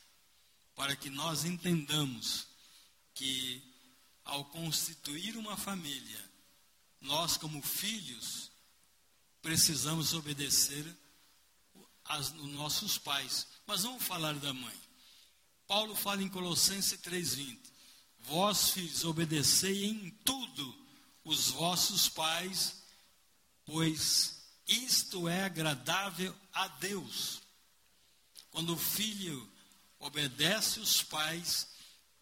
para 0.75 0.97
que 0.97 1.09
nós 1.09 1.45
entendamos 1.45 2.49
que 3.15 3.63
ao 4.25 4.45
constituir 4.47 5.37
uma 5.37 5.57
família, 5.57 6.31
nós 7.01 7.37
como 7.37 7.63
filhos 7.63 8.51
precisamos 9.41 10.13
obedecer 10.15 10.85
aos 12.09 12.33
nossos 12.33 12.99
pais. 12.99 13.47
Mas 13.67 13.83
vamos 13.83 14.03
falar 14.03 14.35
da 14.35 14.53
mãe. 14.53 14.75
Paulo 15.67 15.95
fala 15.95 16.23
em 16.23 16.29
Colossenses 16.29 16.99
3:20: 17.01 17.59
Vós 18.21 18.71
filhos 18.71 19.05
obedecei 19.05 19.85
em 19.85 20.11
tudo 20.25 20.75
os 21.25 21.51
vossos 21.51 22.09
pais 22.09 22.79
pois 23.69 24.41
isto 24.67 25.29
é 25.29 25.45
agradável 25.45 26.35
a 26.55 26.69
Deus. 26.69 27.43
Quando 28.51 28.73
o 28.73 28.79
filho 28.79 29.47
obedece 29.99 30.81
os 30.81 31.03
pais, 31.03 31.69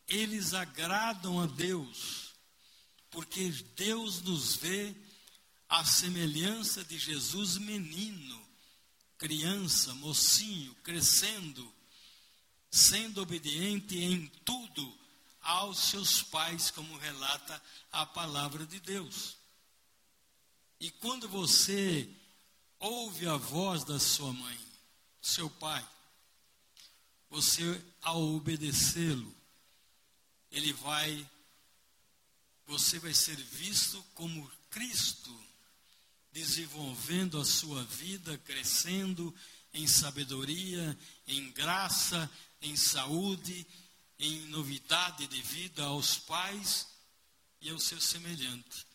eles 0.08 0.54
agradam 0.54 1.40
a 1.40 1.46
Deus, 1.46 2.34
porque 3.10 3.48
Deus 3.76 4.20
nos 4.22 4.56
vê 4.56 4.94
à 5.68 5.84
semelhança 5.84 6.84
de 6.84 6.98
Jesus 6.98 7.58
menino, 7.58 8.45
criança, 9.18 9.94
mocinho, 9.94 10.74
crescendo, 10.76 11.72
sendo 12.70 13.22
obediente 13.22 13.96
em 13.98 14.26
tudo 14.44 14.98
aos 15.40 15.78
seus 15.78 16.22
pais, 16.22 16.70
como 16.70 16.96
relata 16.98 17.62
a 17.92 18.04
palavra 18.04 18.66
de 18.66 18.80
Deus. 18.80 19.36
E 20.80 20.90
quando 20.90 21.28
você 21.28 22.08
ouve 22.78 23.26
a 23.26 23.36
voz 23.36 23.84
da 23.84 23.98
sua 23.98 24.32
mãe, 24.32 24.58
seu 25.22 25.48
pai, 25.48 25.86
você 27.30 27.82
ao 28.02 28.22
obedecê-lo, 28.34 29.34
ele 30.50 30.72
vai 30.72 31.28
você 32.66 32.98
vai 32.98 33.14
ser 33.14 33.36
visto 33.36 34.02
como 34.14 34.50
Cristo, 34.70 35.45
desenvolvendo 36.36 37.40
a 37.40 37.46
sua 37.46 37.82
vida, 37.84 38.36
crescendo 38.44 39.34
em 39.72 39.86
sabedoria, 39.86 40.98
em 41.26 41.50
graça, 41.52 42.30
em 42.60 42.76
saúde, 42.76 43.66
em 44.18 44.40
novidade 44.48 45.26
de 45.28 45.40
vida 45.40 45.82
aos 45.84 46.18
pais 46.18 46.88
e 47.62 47.70
ao 47.70 47.78
seu 47.78 47.98
semelhante. 47.98 48.86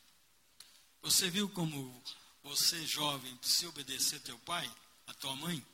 Você 1.02 1.32
viu 1.32 1.50
como 1.50 2.04
você, 2.44 2.86
jovem, 2.86 3.36
precisa 3.38 3.70
obedecer 3.70 4.20
teu 4.20 4.38
pai, 4.40 4.72
a 5.08 5.14
tua 5.16 5.36
mãe, 5.36 5.66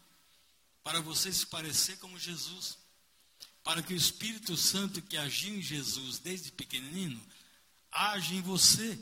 para 0.86 1.02
você 1.02 1.34
se 1.34 1.48
parecer 1.48 1.98
como 1.98 2.18
Jesus, 2.18 2.78
para 3.62 3.84
que 3.84 3.94
o 3.94 3.98
Espírito 3.98 4.56
Santo 4.56 5.02
que 5.02 5.18
agiu 5.18 5.54
em 5.54 5.62
Jesus 5.62 6.20
desde 6.20 6.50
pequenino, 6.50 7.22
age 7.92 8.36
em 8.36 8.42
você, 8.42 8.98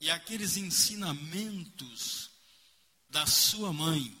e 0.00 0.10
aqueles 0.10 0.56
ensinamentos 0.56 2.30
da 3.08 3.26
sua 3.26 3.72
mãe, 3.72 4.16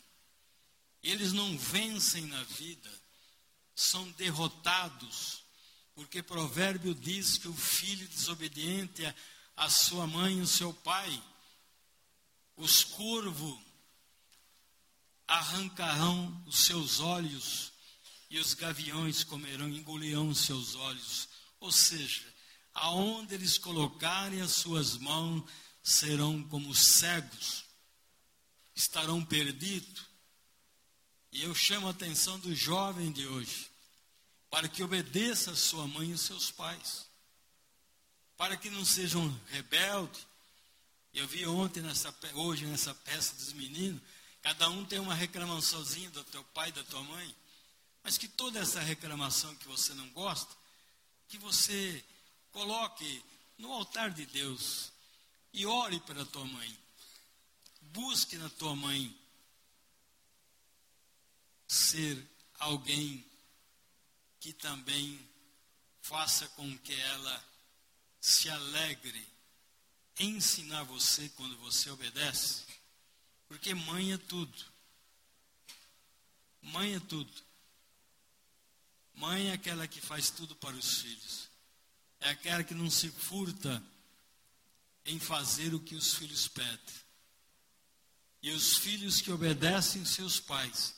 Eles 1.03 1.33
não 1.33 1.57
vencem 1.57 2.27
na 2.27 2.43
vida. 2.43 2.93
São 3.75 4.11
derrotados. 4.13 5.44
Porque 5.95 6.23
provérbio 6.23 6.95
diz 6.95 7.39
que 7.39 7.49
o 7.49 7.55
filho 7.55 8.09
desobediente 8.09 9.03
à 9.57 9.71
sua 9.71 10.07
mãe 10.07 10.39
e 10.39 10.41
ao 10.41 10.47
seu 10.47 10.73
pai, 10.73 11.23
os 12.57 12.85
curvos 12.85 13.59
arrancarão 15.27 16.43
os 16.47 16.67
seus 16.67 17.01
olhos 17.01 17.73
e 18.29 18.39
os 18.39 18.55
gaviões 18.55 19.23
comerão, 19.23 19.69
engolirão 19.69 20.29
os 20.29 20.41
seus 20.41 20.75
olhos. 20.75 21.29
Ou 21.61 21.71
seja, 21.71 22.23
aonde 22.75 23.35
eles 23.35 23.57
colocarem 23.57 24.41
as 24.41 24.53
suas 24.53 24.99
mãos, 24.99 25.49
serão 25.83 26.43
como 26.45 26.75
cegos, 26.75 27.65
estarão 28.75 29.25
perdidos. 29.25 30.05
E 31.31 31.43
eu 31.43 31.55
chamo 31.55 31.87
a 31.87 31.91
atenção 31.91 32.39
do 32.39 32.55
jovem 32.55 33.13
de 33.13 33.27
hoje, 33.27 33.71
para 34.55 34.69
que 34.69 34.85
obedeça 34.85 35.57
sua 35.57 35.85
mãe 35.89 36.13
e 36.13 36.17
seus 36.17 36.49
pais, 36.49 37.09
para 38.37 38.57
que 38.57 38.71
não 38.71 38.85
sejam 38.85 39.29
rebeldes. 39.49 40.25
Eu 41.13 41.27
vi 41.27 41.45
ontem, 41.45 41.83
nessa, 41.83 42.15
hoje, 42.35 42.65
nessa 42.65 42.95
peça 42.95 43.35
dos 43.35 43.53
meninos, 43.53 44.01
cada 44.43 44.71
um 44.71 44.85
tem 44.85 45.01
uma 45.01 45.13
reclamaçãozinha 45.13 46.09
do 46.11 46.23
teu 46.23 46.45
pai 46.45 46.71
da 46.71 46.85
tua 46.85 47.03
mãe, 47.03 47.35
mas 48.05 48.17
que 48.17 48.29
toda 48.29 48.61
essa 48.61 48.79
reclamação 48.79 49.53
que 49.57 49.67
você 49.67 49.93
não 49.93 50.09
gosta, 50.11 50.55
que 51.27 51.37
você 51.37 52.05
coloque 52.53 53.25
no 53.59 53.73
altar 53.73 54.13
de 54.13 54.25
Deus 54.25 54.93
e 55.53 55.67
ore 55.67 55.99
para 55.99 56.25
tua 56.27 56.45
mãe. 56.45 56.79
Busque 57.81 58.39
na 58.39 58.49
tua 58.51 58.77
mãe 58.77 59.13
ser 61.67 62.25
alguém 62.61 63.34
que 64.45 64.53
também 64.53 65.19
faça 66.03 66.47
com 66.49 66.77
que 66.81 66.93
ela 66.93 67.45
se 68.21 68.51
alegre 68.51 69.27
em 70.19 70.37
ensinar 70.37 70.83
você 70.83 71.31
quando 71.31 71.57
você 71.57 71.89
obedece. 71.89 72.63
Porque 73.49 73.73
mãe 73.73 74.13
é 74.13 74.19
tudo. 74.19 74.65
Mãe 76.61 76.95
é 76.95 77.01
tudo. 77.01 77.33
Mãe 79.15 79.49
é 79.49 79.53
aquela 79.55 79.89
que 79.89 79.99
faz 79.99 80.29
tudo 80.29 80.55
para 80.57 80.77
os 80.77 81.01
filhos. 81.01 81.49
É 82.21 82.29
aquela 82.29 82.63
que 82.63 82.75
não 82.75 82.91
se 82.91 83.09
furta 83.09 83.83
em 85.07 85.19
fazer 85.19 85.73
o 85.73 85.81
que 85.81 85.95
os 85.95 86.17
filhos 86.17 86.47
pedem. 86.49 86.95
E 88.43 88.51
os 88.51 88.77
filhos 88.77 89.23
que 89.23 89.33
obedecem 89.33 90.05
seus 90.05 90.39
pais 90.39 90.95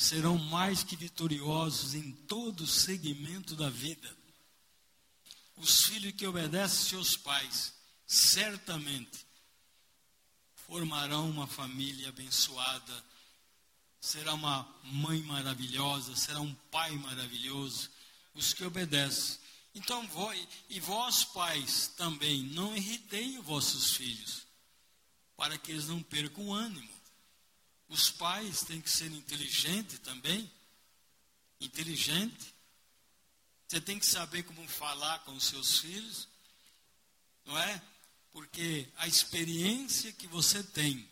serão 0.00 0.38
mais 0.38 0.82
que 0.82 0.96
vitoriosos 0.96 1.94
em 1.94 2.10
todo 2.10 2.66
segmento 2.66 3.54
da 3.54 3.68
vida. 3.68 4.16
Os 5.56 5.82
filhos 5.82 6.14
que 6.14 6.26
obedecem 6.26 6.88
seus 6.88 7.18
pais, 7.18 7.74
certamente 8.06 9.26
formarão 10.54 11.28
uma 11.28 11.46
família 11.46 12.08
abençoada, 12.08 13.04
será 14.00 14.32
uma 14.32 14.66
mãe 14.84 15.20
maravilhosa, 15.24 16.16
será 16.16 16.40
um 16.40 16.54
pai 16.70 16.92
maravilhoso. 16.92 17.90
Os 18.34 18.54
que 18.54 18.64
obedecem 18.64 19.38
então, 19.74 20.08
e 20.70 20.80
vós, 20.80 21.24
pais, 21.24 21.88
também 21.88 22.42
não 22.42 22.74
irritei 22.74 23.38
os 23.38 23.44
vossos 23.44 23.90
filhos, 23.90 24.46
para 25.36 25.58
que 25.58 25.72
eles 25.72 25.88
não 25.88 26.02
percam 26.02 26.46
o 26.46 26.54
ânimo. 26.54 26.99
Os 27.90 28.08
pais 28.08 28.62
têm 28.62 28.80
que 28.80 28.88
ser 28.88 29.10
inteligentes 29.12 29.98
também. 29.98 30.50
Inteligente. 31.60 32.54
Você 33.66 33.80
tem 33.80 33.98
que 33.98 34.06
saber 34.06 34.44
como 34.44 34.66
falar 34.68 35.18
com 35.24 35.32
os 35.34 35.44
seus 35.44 35.80
filhos, 35.80 36.28
não 37.44 37.58
é? 37.58 37.82
Porque 38.32 38.88
a 38.96 39.08
experiência 39.08 40.12
que 40.12 40.28
você 40.28 40.62
tem, 40.62 41.08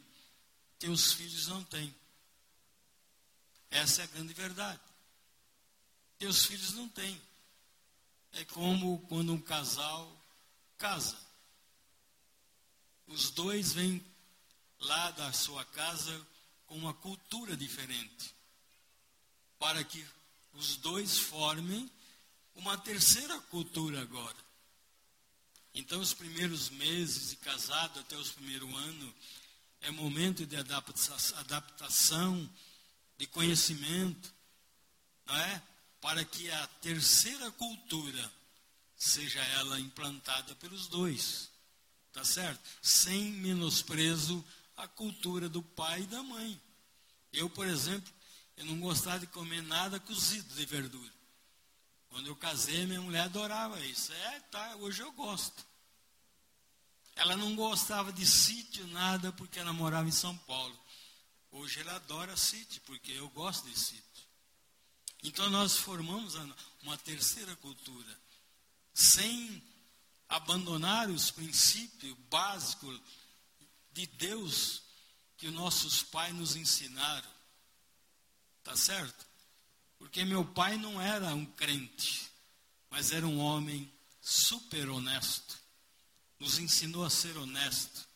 teus 0.78 1.12
filhos 1.12 1.48
não 1.48 1.64
têm. 1.64 1.92
Essa 3.70 4.02
é 4.02 4.04
a 4.04 4.08
grande 4.08 4.32
verdade. 4.32 4.80
Teus 6.16 6.46
filhos 6.46 6.74
não 6.74 6.88
têm. 6.88 7.20
É 8.32 8.44
como 8.44 9.00
quando 9.08 9.32
um 9.32 9.40
casal 9.40 10.16
casa. 10.76 11.18
Os 13.08 13.30
dois 13.30 13.72
vêm 13.72 14.04
lá 14.78 15.10
da 15.12 15.32
sua 15.32 15.64
casa 15.64 16.26
com 16.68 16.76
uma 16.76 16.94
cultura 16.94 17.56
diferente, 17.56 18.34
para 19.58 19.82
que 19.82 20.06
os 20.52 20.76
dois 20.76 21.18
formem 21.18 21.90
uma 22.54 22.78
terceira 22.78 23.40
cultura 23.42 24.00
agora. 24.00 24.36
Então, 25.74 26.00
os 26.00 26.12
primeiros 26.12 26.70
meses 26.70 27.30
de 27.30 27.36
casado 27.36 28.00
até 28.00 28.16
os 28.16 28.30
primeiros 28.30 28.72
anos 28.74 29.14
é 29.80 29.90
momento 29.90 30.44
de 30.44 30.56
adaptação, 30.56 32.50
de 33.16 33.26
conhecimento, 33.26 34.32
não 35.26 35.36
é? 35.36 35.62
para 36.00 36.24
que 36.24 36.50
a 36.50 36.66
terceira 36.80 37.50
cultura 37.52 38.32
seja 38.96 39.40
ela 39.40 39.80
implantada 39.80 40.54
pelos 40.56 40.86
dois. 40.88 41.50
Tá 42.12 42.24
certo? 42.24 42.60
Sem 42.82 43.30
menosprezo 43.32 44.44
à 44.78 44.86
cultura 44.86 45.48
do 45.48 45.62
pai 45.62 46.02
e 46.02 46.06
da 46.06 46.22
mãe. 46.22 46.58
Eu, 47.32 47.50
por 47.50 47.66
exemplo, 47.66 48.10
eu 48.56 48.64
não 48.64 48.80
gostava 48.80 49.18
de 49.18 49.26
comer 49.26 49.62
nada 49.62 50.00
cozido 50.00 50.54
de 50.54 50.64
verdura. 50.64 51.12
Quando 52.08 52.28
eu 52.28 52.36
casei, 52.36 52.86
minha 52.86 53.00
mulher 53.00 53.22
adorava 53.22 53.78
isso. 53.84 54.12
É, 54.12 54.40
tá, 54.50 54.76
hoje 54.76 55.02
eu 55.02 55.12
gosto. 55.12 55.66
Ela 57.16 57.36
não 57.36 57.54
gostava 57.54 58.12
de 58.12 58.24
sítio, 58.24 58.86
nada, 58.86 59.32
porque 59.32 59.58
ela 59.58 59.72
morava 59.72 60.08
em 60.08 60.12
São 60.12 60.36
Paulo. 60.38 60.78
Hoje 61.50 61.80
ela 61.80 61.96
adora 61.96 62.36
sítio, 62.36 62.80
porque 62.82 63.12
eu 63.12 63.28
gosto 63.30 63.68
de 63.68 63.78
sítio. 63.78 64.04
Então 65.24 65.50
nós 65.50 65.76
formamos 65.76 66.36
uma 66.82 66.96
terceira 66.98 67.54
cultura, 67.56 68.18
sem 68.94 69.60
abandonar 70.28 71.10
os 71.10 71.30
princípios 71.30 72.16
básicos 72.30 73.00
de 73.98 74.06
Deus 74.06 74.82
que 75.36 75.50
nossos 75.50 76.02
pais 76.02 76.34
nos 76.34 76.54
ensinaram. 76.54 77.30
Tá 78.62 78.76
certo? 78.76 79.26
Porque 79.98 80.24
meu 80.24 80.44
pai 80.44 80.76
não 80.76 81.00
era 81.00 81.34
um 81.34 81.44
crente, 81.44 82.30
mas 82.90 83.10
era 83.10 83.26
um 83.26 83.38
homem 83.38 83.90
super 84.20 84.88
honesto. 84.88 85.58
Nos 86.38 86.58
ensinou 86.58 87.04
a 87.04 87.10
ser 87.10 87.36
honesto. 87.36 88.06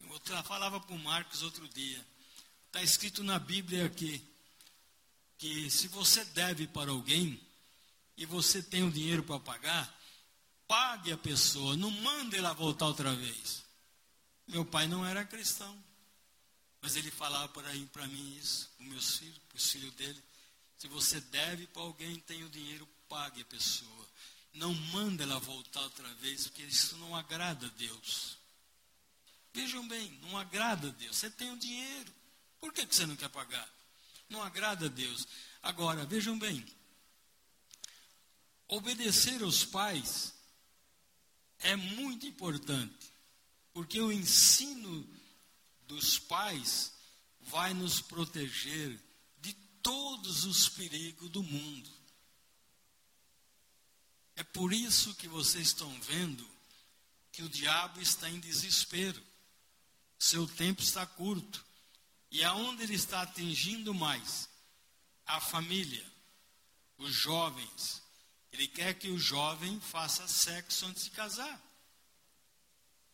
Eu 0.00 0.44
falava 0.44 0.78
para 0.78 0.94
o 0.94 0.98
Marcos 0.98 1.42
outro 1.42 1.66
dia. 1.68 2.06
Está 2.66 2.82
escrito 2.82 3.24
na 3.24 3.38
Bíblia 3.38 3.88
que 3.88 4.22
que 5.38 5.68
se 5.70 5.88
você 5.88 6.24
deve 6.26 6.68
para 6.68 6.92
alguém, 6.92 7.40
e 8.16 8.24
você 8.24 8.62
tem 8.62 8.84
o 8.84 8.92
dinheiro 8.92 9.24
para 9.24 9.40
pagar, 9.40 10.00
pague 10.68 11.10
a 11.10 11.16
pessoa, 11.16 11.76
não 11.76 11.90
mande 11.90 12.36
ela 12.36 12.52
voltar 12.52 12.86
outra 12.86 13.12
vez. 13.12 13.64
Meu 14.52 14.66
pai 14.66 14.86
não 14.86 15.04
era 15.04 15.24
cristão, 15.24 15.82
mas 16.82 16.94
ele 16.94 17.10
falava 17.10 17.48
para 17.48 18.06
mim 18.06 18.36
isso, 18.36 18.70
os 18.78 18.86
meus 18.86 19.16
filhos, 19.16 19.40
os 19.54 19.70
filhos 19.70 19.94
dele. 19.94 20.22
Se 20.76 20.86
você 20.88 21.22
deve 21.22 21.66
para 21.68 21.80
alguém, 21.80 22.20
tem 22.20 22.44
o 22.44 22.50
dinheiro, 22.50 22.86
pague 23.08 23.40
a 23.40 23.46
pessoa. 23.46 24.08
Não 24.52 24.74
manda 24.74 25.22
ela 25.22 25.40
voltar 25.40 25.80
outra 25.80 26.06
vez, 26.16 26.48
porque 26.48 26.64
isso 26.64 26.98
não 26.98 27.16
agrada 27.16 27.66
a 27.66 27.70
Deus. 27.70 28.36
Vejam 29.54 29.88
bem, 29.88 30.18
não 30.20 30.36
agrada 30.36 30.88
a 30.88 30.90
Deus. 30.90 31.16
Você 31.16 31.30
tem 31.30 31.50
o 31.50 31.56
dinheiro, 31.56 32.12
por 32.60 32.74
que 32.74 32.84
você 32.84 33.06
não 33.06 33.16
quer 33.16 33.30
pagar? 33.30 33.66
Não 34.28 34.42
agrada 34.42 34.84
a 34.84 34.90
Deus. 34.90 35.26
Agora, 35.62 36.04
vejam 36.04 36.38
bem, 36.38 36.62
obedecer 38.68 39.42
aos 39.42 39.64
pais 39.64 40.34
é 41.60 41.74
muito 41.74 42.26
importante, 42.26 43.11
porque 43.72 44.00
o 44.00 44.12
ensino 44.12 45.08
dos 45.86 46.18
pais 46.18 46.92
vai 47.40 47.74
nos 47.74 48.00
proteger 48.00 48.98
todos 49.82 50.44
os 50.44 50.68
perigos 50.68 51.28
do 51.28 51.42
mundo. 51.42 51.90
É 54.36 54.42
por 54.42 54.72
isso 54.72 55.14
que 55.16 55.28
vocês 55.28 55.68
estão 55.68 55.90
vendo 56.00 56.48
que 57.32 57.42
o 57.42 57.48
diabo 57.48 58.00
está 58.00 58.30
em 58.30 58.40
desespero. 58.40 59.22
Seu 60.18 60.46
tempo 60.46 60.82
está 60.82 61.04
curto. 61.04 61.64
E 62.30 62.42
aonde 62.44 62.84
ele 62.84 62.94
está 62.94 63.22
atingindo 63.22 63.92
mais? 63.92 64.48
A 65.26 65.40
família, 65.40 66.04
os 66.96 67.12
jovens. 67.12 68.02
Ele 68.52 68.68
quer 68.68 68.94
que 68.94 69.08
o 69.08 69.18
jovem 69.18 69.80
faça 69.80 70.26
sexo 70.28 70.86
antes 70.86 71.04
de 71.04 71.10
casar. 71.10 71.60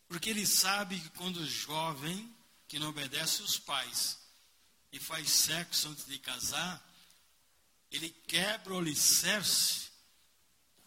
Porque 0.09 0.31
ele 0.31 0.47
sabe 0.47 0.99
que 0.99 1.11
quando 1.11 1.47
jovem, 1.47 2.35
que 2.67 2.79
não 2.79 2.89
obedece 2.89 3.43
os 3.43 3.59
pais, 3.59 4.19
e 4.91 4.99
faz 4.99 5.31
sexo 5.31 5.89
antes 5.89 6.07
de 6.07 6.19
casar, 6.19 6.83
ele 7.91 8.11
quebra 8.27 8.75
o 8.75 8.79
alicerce. 8.79 9.89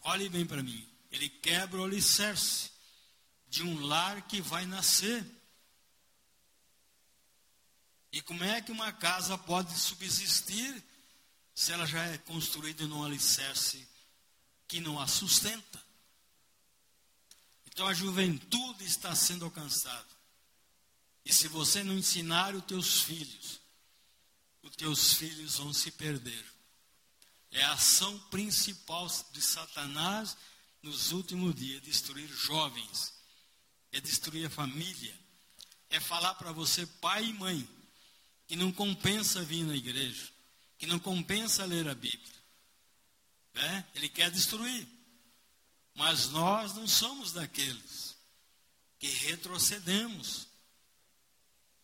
Olhe 0.02 0.28
bem 0.28 0.44
para 0.44 0.62
mim. 0.62 0.88
Ele 1.10 1.28
quebra 1.28 1.80
o 1.80 1.84
alicerce 1.84 2.70
de 3.48 3.62
um 3.62 3.86
lar 3.86 4.22
que 4.22 4.40
vai 4.40 4.66
nascer. 4.66 5.24
E 8.10 8.20
como 8.22 8.42
é 8.44 8.60
que 8.60 8.72
uma 8.72 8.92
casa 8.92 9.38
pode 9.38 9.78
subsistir 9.78 10.82
se 11.54 11.72
ela 11.72 11.86
já 11.86 12.04
é 12.06 12.18
construída 12.18 12.86
num 12.86 13.04
alicerce 13.04 13.86
que 14.66 14.80
não 14.80 14.98
a 14.98 15.06
sustenta? 15.06 15.82
Então 17.72 17.86
a 17.86 17.94
juventude 17.94 18.84
está 18.84 19.14
sendo 19.14 19.44
alcançada. 19.44 20.06
E 21.24 21.32
se 21.32 21.48
você 21.48 21.82
não 21.82 21.94
ensinar 21.94 22.54
os 22.54 22.64
teus 22.64 23.02
filhos 23.02 23.62
os 24.62 24.76
teus 24.76 25.14
filhos 25.14 25.56
vão 25.56 25.72
se 25.72 25.90
perder. 25.90 26.44
É 27.50 27.62
a 27.64 27.72
ação 27.72 28.18
principal 28.30 29.06
de 29.32 29.42
Satanás 29.42 30.36
nos 30.82 31.12
últimos 31.12 31.54
dias: 31.54 31.82
destruir 31.82 32.28
jovens, 32.28 33.12
é 33.90 34.00
destruir 34.00 34.46
a 34.46 34.50
família, 34.50 35.14
é 35.90 36.00
falar 36.00 36.34
para 36.34 36.52
você, 36.52 36.86
pai 36.86 37.24
e 37.24 37.32
mãe, 37.34 37.68
que 38.46 38.56
não 38.56 38.72
compensa 38.72 39.42
vir 39.42 39.64
na 39.64 39.76
igreja, 39.76 40.28
que 40.78 40.86
não 40.86 40.98
compensa 40.98 41.64
ler 41.64 41.88
a 41.88 41.94
Bíblia. 41.94 42.42
É? 43.54 43.84
Ele 43.94 44.08
quer 44.08 44.30
destruir. 44.30 44.88
Mas 45.94 46.28
nós 46.30 46.74
não 46.74 46.88
somos 46.88 47.32
daqueles 47.32 48.16
que 48.98 49.08
retrocedemos. 49.08 50.46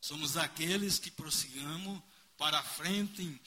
Somos 0.01 0.33
daqueles 0.33 0.99
que 0.99 1.11
prossigamos 1.11 2.01
para 2.37 2.63
frente, 2.63 3.41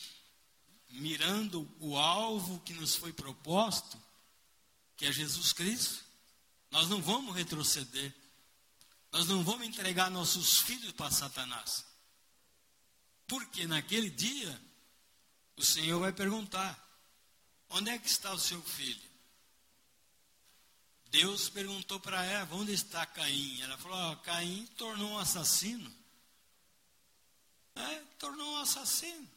mirando 0.90 1.68
o 1.80 1.98
alvo 1.98 2.60
que 2.60 2.74
nos 2.74 2.96
foi 2.96 3.14
proposto, 3.14 3.98
que 4.98 5.06
é 5.06 5.12
Jesus 5.12 5.54
Cristo. 5.54 6.04
Nós 6.70 6.90
não 6.90 7.02
vamos 7.02 7.36
retroceder. 7.36 8.14
Nós 9.12 9.28
não 9.28 9.44
vamos 9.44 9.66
entregar 9.68 10.10
nossos 10.12 10.60
filhos 10.60 10.92
para 10.92 11.12
Satanás. 11.12 11.86
Porque 13.28 13.66
naquele 13.66 14.10
dia, 14.10 14.62
o 15.56 15.64
Senhor 15.64 16.00
vai 16.00 16.12
perguntar: 16.12 16.78
onde 17.70 17.90
é 17.90 17.98
que 17.98 18.08
está 18.08 18.34
o 18.34 18.40
seu 18.40 18.62
filho? 18.62 19.11
Deus 21.12 21.50
perguntou 21.50 22.00
para 22.00 22.24
Eva: 22.24 22.56
onde 22.56 22.74
está 22.74 23.06
Caim? 23.06 23.62
Ela 23.62 23.78
falou: 23.78 24.14
oh, 24.14 24.18
Caim 24.18 24.66
tornou 24.78 25.12
um 25.12 25.20
assassino 25.20 26.02
é, 27.76 28.04
tornou 28.20 28.54
um 28.54 28.58
assassino. 28.58 29.28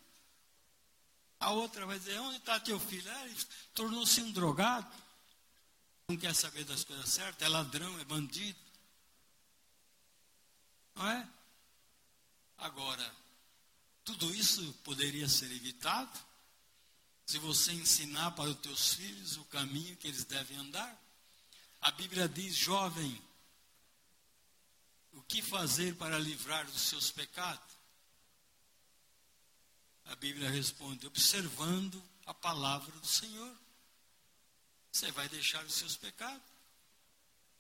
A 1.41 1.51
outra 1.51 1.87
vai 1.87 1.99
dizer: 1.99 2.19
onde 2.19 2.39
está 2.39 2.59
teu 2.61 2.79
filho? 2.81 3.09
É, 3.09 3.25
ele 3.27 3.47
tornou-se 3.75 4.21
um 4.23 4.33
drogado. 4.33 4.93
Não 6.09 6.17
quer 6.17 6.35
saber 6.35 6.65
das 6.65 6.85
coisas 6.85 7.09
certas, 7.09 7.47
é 7.47 7.49
ladrão, 7.49 7.99
é 7.99 8.05
bandido. 8.05 8.59
Não 10.95 11.09
é? 11.09 11.29
Agora, 12.59 13.15
tudo 14.05 14.35
isso 14.35 14.73
poderia 14.85 15.29
ser 15.29 15.51
evitado 15.51 16.19
se 17.27 17.39
você 17.39 17.73
ensinar 17.73 18.33
para 18.33 18.51
os 18.51 18.59
teus 18.59 18.95
filhos 18.95 19.39
o 19.39 19.45
caminho 19.47 19.97
que 19.97 20.07
eles 20.07 20.25
devem 20.25 20.59
andar. 20.59 21.04
A 21.85 21.91
Bíblia 21.91 22.27
diz, 22.27 22.57
jovem, 22.57 23.23
o 25.13 25.21
que 25.21 25.43
fazer 25.43 25.95
para 25.97 26.19
livrar 26.19 26.65
dos 26.65 26.81
seus 26.81 27.11
pecados? 27.11 27.75
A 30.07 30.17
Bíblia 30.17 30.49
responde: 30.49 31.07
observando 31.07 32.03
a 32.25 32.33
palavra 32.33 32.91
do 32.99 33.07
Senhor. 33.07 33.55
Você 34.91 35.13
vai 35.13 35.29
deixar 35.29 35.63
os 35.67 35.75
seus 35.75 35.95
pecados. 35.95 36.55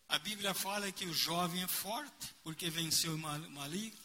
A 0.08 0.18
Bíblia 0.18 0.54
fala 0.54 0.90
que 0.90 1.04
o 1.04 1.12
jovem 1.12 1.62
é 1.62 1.68
forte, 1.68 2.34
porque 2.42 2.70
venceu 2.70 3.14
o 3.14 3.18
maligno. 3.18 4.00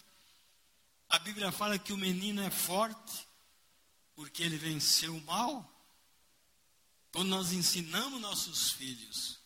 A 1.08 1.18
Bíblia 1.20 1.50
fala 1.50 1.80
que 1.80 1.94
o 1.94 1.98
menino 1.98 2.42
é 2.42 2.50
forte, 2.50 3.26
porque 4.16 4.44
ele 4.44 4.58
venceu 4.58 5.16
o 5.16 5.22
mal. 5.22 5.66
Quando 7.14 7.30
nós 7.30 7.54
ensinamos 7.54 8.20
nossos 8.20 8.72
filhos, 8.72 9.39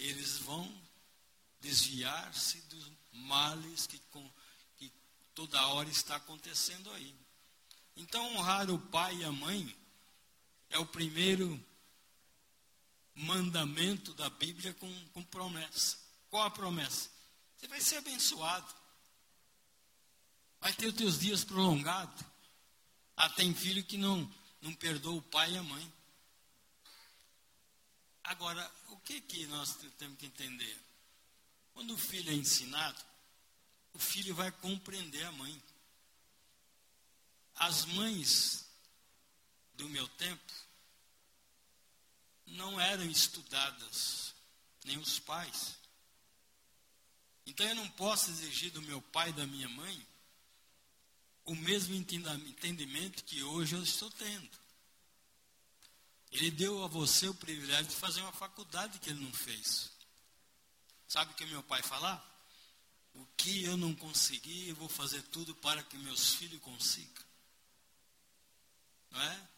eles 0.00 0.38
vão 0.38 0.66
desviar-se 1.60 2.60
dos 2.62 2.90
males 3.12 3.86
que, 3.86 4.00
que 4.78 4.92
toda 5.34 5.66
hora 5.68 5.88
está 5.88 6.16
acontecendo 6.16 6.90
aí. 6.92 7.14
Então, 7.96 8.34
honrar 8.34 8.70
o 8.70 8.78
pai 8.78 9.14
e 9.16 9.24
a 9.24 9.32
mãe 9.32 9.76
é 10.70 10.78
o 10.78 10.86
primeiro 10.86 11.62
mandamento 13.14 14.14
da 14.14 14.30
Bíblia 14.30 14.72
com, 14.74 15.08
com 15.08 15.22
promessa. 15.24 15.98
Qual 16.30 16.42
a 16.44 16.50
promessa? 16.50 17.10
Você 17.56 17.68
vai 17.68 17.80
ser 17.80 17.96
abençoado. 17.96 18.74
Vai 20.60 20.72
ter 20.72 20.86
os 20.86 20.94
teus 20.94 21.18
dias 21.18 21.44
prolongados. 21.44 22.24
Ah, 23.16 23.28
tem 23.28 23.54
filho 23.54 23.84
que 23.84 23.98
não, 23.98 24.30
não 24.62 24.72
perdoa 24.72 25.18
o 25.18 25.22
pai 25.22 25.52
e 25.52 25.58
a 25.58 25.62
mãe. 25.62 25.92
Agora, 28.24 28.70
que, 29.00 29.20
que 29.20 29.46
nós 29.46 29.76
temos 29.98 30.18
que 30.18 30.26
entender? 30.26 30.78
Quando 31.72 31.94
o 31.94 31.98
filho 31.98 32.30
é 32.30 32.34
ensinado, 32.34 33.02
o 33.92 33.98
filho 33.98 34.34
vai 34.34 34.50
compreender 34.52 35.24
a 35.24 35.32
mãe. 35.32 35.62
As 37.54 37.84
mães 37.86 38.66
do 39.74 39.88
meu 39.88 40.06
tempo 40.08 40.52
não 42.46 42.80
eram 42.80 43.04
estudadas, 43.04 44.34
nem 44.84 44.98
os 44.98 45.18
pais. 45.18 45.78
Então 47.46 47.66
eu 47.66 47.74
não 47.74 47.88
posso 47.90 48.30
exigir 48.30 48.70
do 48.72 48.82
meu 48.82 49.00
pai 49.00 49.30
e 49.30 49.34
da 49.34 49.46
minha 49.46 49.68
mãe 49.68 50.06
o 51.44 51.54
mesmo 51.56 51.94
entendimento 51.94 53.24
que 53.24 53.42
hoje 53.42 53.74
eu 53.74 53.82
estou 53.82 54.10
tendo. 54.10 54.59
Ele 56.30 56.50
deu 56.50 56.84
a 56.84 56.86
você 56.86 57.28
o 57.28 57.34
privilégio 57.34 57.86
de 57.86 57.96
fazer 57.96 58.20
uma 58.20 58.32
faculdade 58.32 58.98
que 58.98 59.10
ele 59.10 59.24
não 59.24 59.32
fez. 59.32 59.90
Sabe 61.08 61.32
o 61.32 61.34
que 61.34 61.44
meu 61.46 61.62
pai 61.62 61.82
falava? 61.82 62.24
O 63.14 63.26
que 63.36 63.64
eu 63.64 63.76
não 63.76 63.94
consegui, 63.94 64.68
eu 64.68 64.76
vou 64.76 64.88
fazer 64.88 65.22
tudo 65.24 65.54
para 65.56 65.82
que 65.82 65.98
meus 65.98 66.34
filhos 66.34 66.60
consigam. 66.60 67.24
Não 69.10 69.20
é? 69.20 69.48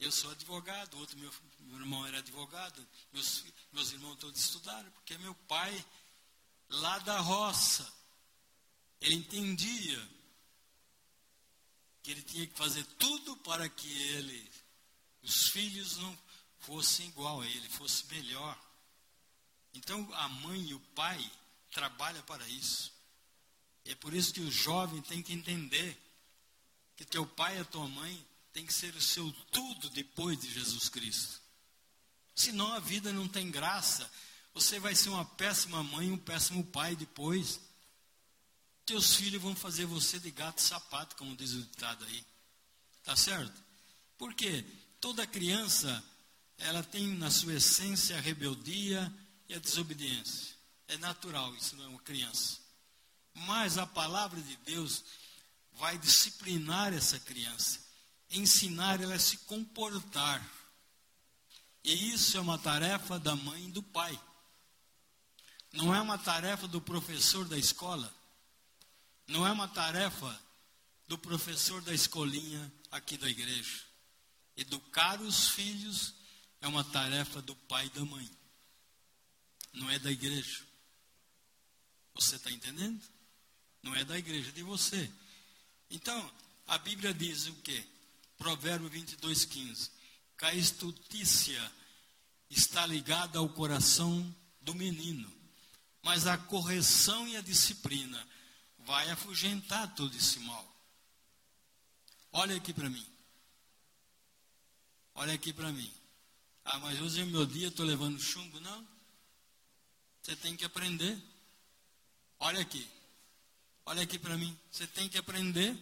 Eu 0.00 0.10
sou 0.10 0.30
advogado, 0.30 0.98
outro 0.98 1.18
meu, 1.18 1.32
meu 1.60 1.80
irmão 1.80 2.06
era 2.06 2.18
advogado, 2.18 2.86
meus, 3.12 3.44
meus 3.72 3.92
irmãos 3.92 4.16
todos 4.16 4.40
estudaram, 4.40 4.90
porque 4.92 5.16
meu 5.18 5.34
pai, 5.46 5.86
lá 6.68 6.98
da 7.00 7.20
roça, 7.20 7.90
ele 9.00 9.16
entendia 9.16 10.10
que 12.02 12.10
ele 12.10 12.22
tinha 12.22 12.46
que 12.46 12.54
fazer 12.54 12.84
tudo 12.98 13.36
para 13.38 13.68
que 13.68 13.90
ele, 14.10 14.50
os 15.24 15.48
filhos 15.48 15.96
não 15.96 16.18
fossem 16.60 17.08
igual 17.08 17.40
a 17.40 17.46
ele, 17.46 17.68
fosse 17.70 18.06
melhor. 18.06 18.58
Então 19.72 20.08
a 20.14 20.28
mãe 20.28 20.60
e 20.60 20.74
o 20.74 20.80
pai 20.94 21.30
trabalham 21.70 22.22
para 22.22 22.46
isso. 22.48 22.92
E 23.84 23.92
é 23.92 23.94
por 23.94 24.14
isso 24.14 24.32
que 24.32 24.40
o 24.40 24.50
jovem 24.50 25.02
tem 25.02 25.22
que 25.22 25.32
entender 25.32 25.98
que 26.96 27.04
teu 27.04 27.26
pai 27.26 27.56
e 27.56 27.60
a 27.60 27.64
tua 27.64 27.88
mãe 27.88 28.26
tem 28.52 28.64
que 28.64 28.72
ser 28.72 28.94
o 28.94 29.00
seu 29.00 29.30
tudo 29.50 29.90
depois 29.90 30.38
de 30.38 30.52
Jesus 30.52 30.88
Cristo. 30.88 31.40
Senão 32.34 32.72
a 32.72 32.78
vida 32.78 33.12
não 33.12 33.28
tem 33.28 33.50
graça. 33.50 34.10
Você 34.54 34.78
vai 34.78 34.94
ser 34.94 35.08
uma 35.08 35.24
péssima 35.24 35.82
mãe, 35.82 36.10
um 36.10 36.16
péssimo 36.18 36.64
pai 36.64 36.94
depois. 36.94 37.60
Teus 38.86 39.16
filhos 39.16 39.42
vão 39.42 39.56
fazer 39.56 39.86
você 39.86 40.18
de 40.18 40.30
gato 40.30 40.60
sapato, 40.60 41.16
como 41.16 41.36
diz 41.36 41.52
o 41.52 41.62
ditado 41.62 42.04
aí. 42.04 42.24
Tá 43.02 43.16
certo? 43.16 43.60
Porque 44.16 44.64
toda 45.04 45.26
criança, 45.26 46.02
ela 46.56 46.82
tem 46.82 47.08
na 47.08 47.30
sua 47.30 47.52
essência 47.52 48.16
a 48.16 48.20
rebeldia 48.22 49.14
e 49.46 49.52
a 49.52 49.58
desobediência. 49.58 50.54
É 50.88 50.96
natural, 50.96 51.54
isso 51.56 51.76
não 51.76 51.84
é 51.84 51.88
uma 51.88 52.00
criança. 52.00 52.58
Mas 53.34 53.76
a 53.76 53.86
palavra 53.86 54.40
de 54.40 54.56
Deus 54.64 55.04
vai 55.74 55.98
disciplinar 55.98 56.94
essa 56.94 57.20
criança, 57.20 57.80
ensinar 58.30 58.98
ela 58.98 59.16
a 59.16 59.18
se 59.18 59.36
comportar. 59.40 60.42
E 61.84 62.14
isso 62.14 62.38
é 62.38 62.40
uma 62.40 62.56
tarefa 62.56 63.18
da 63.18 63.36
mãe 63.36 63.66
e 63.66 63.72
do 63.72 63.82
pai. 63.82 64.18
Não 65.70 65.94
é 65.94 66.00
uma 66.00 66.16
tarefa 66.16 66.66
do 66.66 66.80
professor 66.80 67.46
da 67.46 67.58
escola. 67.58 68.10
Não 69.26 69.46
é 69.46 69.52
uma 69.52 69.68
tarefa 69.68 70.40
do 71.06 71.18
professor 71.18 71.82
da 71.82 71.92
escolinha 71.92 72.72
aqui 72.90 73.18
da 73.18 73.28
igreja. 73.28 73.93
Educar 74.56 75.20
os 75.20 75.48
filhos 75.48 76.14
é 76.60 76.68
uma 76.68 76.84
tarefa 76.84 77.42
do 77.42 77.54
pai 77.54 77.86
e 77.86 77.90
da 77.90 78.04
mãe. 78.04 78.30
Não 79.72 79.90
é 79.90 79.98
da 79.98 80.10
igreja. 80.10 80.64
Você 82.14 82.36
está 82.36 82.50
entendendo? 82.50 83.02
Não 83.82 83.94
é 83.94 84.04
da 84.04 84.16
igreja, 84.16 84.48
é 84.48 84.52
de 84.52 84.62
você. 84.62 85.10
Então, 85.90 86.32
a 86.66 86.78
Bíblia 86.78 87.12
diz 87.12 87.46
o 87.46 87.54
quê? 87.56 87.84
Provérbio 88.38 88.88
22, 88.88 89.44
15. 89.44 89.90
Que 90.38 90.44
a 90.44 90.54
estutícia 90.54 91.72
está 92.48 92.86
ligada 92.86 93.38
ao 93.38 93.48
coração 93.48 94.34
do 94.60 94.74
menino, 94.74 95.30
mas 96.02 96.26
a 96.26 96.38
correção 96.38 97.28
e 97.28 97.36
a 97.36 97.42
disciplina 97.42 98.26
vai 98.78 99.10
afugentar 99.10 99.94
todo 99.94 100.16
esse 100.16 100.38
mal. 100.40 100.74
Olha 102.32 102.56
aqui 102.56 102.72
para 102.72 102.88
mim. 102.88 103.13
Olha 105.14 105.34
aqui 105.34 105.52
para 105.52 105.70
mim. 105.70 105.92
Ah, 106.64 106.78
mas 106.78 107.00
hoje 107.00 107.20
é 107.20 107.24
meu 107.24 107.46
dia, 107.46 107.68
estou 107.68 107.86
levando 107.86 108.20
chumbo. 108.20 108.60
Não. 108.60 108.86
Você 110.22 110.34
tem 110.36 110.56
que 110.56 110.64
aprender. 110.64 111.16
Olha 112.40 112.60
aqui. 112.60 112.86
Olha 113.86 114.02
aqui 114.02 114.18
para 114.18 114.36
mim. 114.36 114.58
Você 114.70 114.86
tem 114.86 115.08
que 115.08 115.18
aprender 115.18 115.76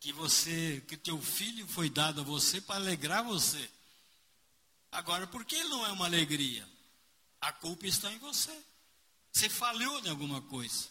que 0.00 0.12
você, 0.12 0.82
que 0.88 0.96
teu 0.96 1.20
filho 1.20 1.66
foi 1.68 1.88
dado 1.88 2.20
a 2.20 2.24
você 2.24 2.60
para 2.60 2.76
alegrar 2.76 3.24
você. 3.24 3.70
Agora, 4.90 5.26
por 5.26 5.44
que 5.44 5.54
ele 5.54 5.68
não 5.68 5.86
é 5.86 5.92
uma 5.92 6.06
alegria? 6.06 6.68
A 7.40 7.52
culpa 7.52 7.86
está 7.86 8.12
em 8.12 8.18
você. 8.18 8.56
Você 9.32 9.48
falhou 9.48 10.00
em 10.00 10.08
alguma 10.08 10.42
coisa. 10.42 10.88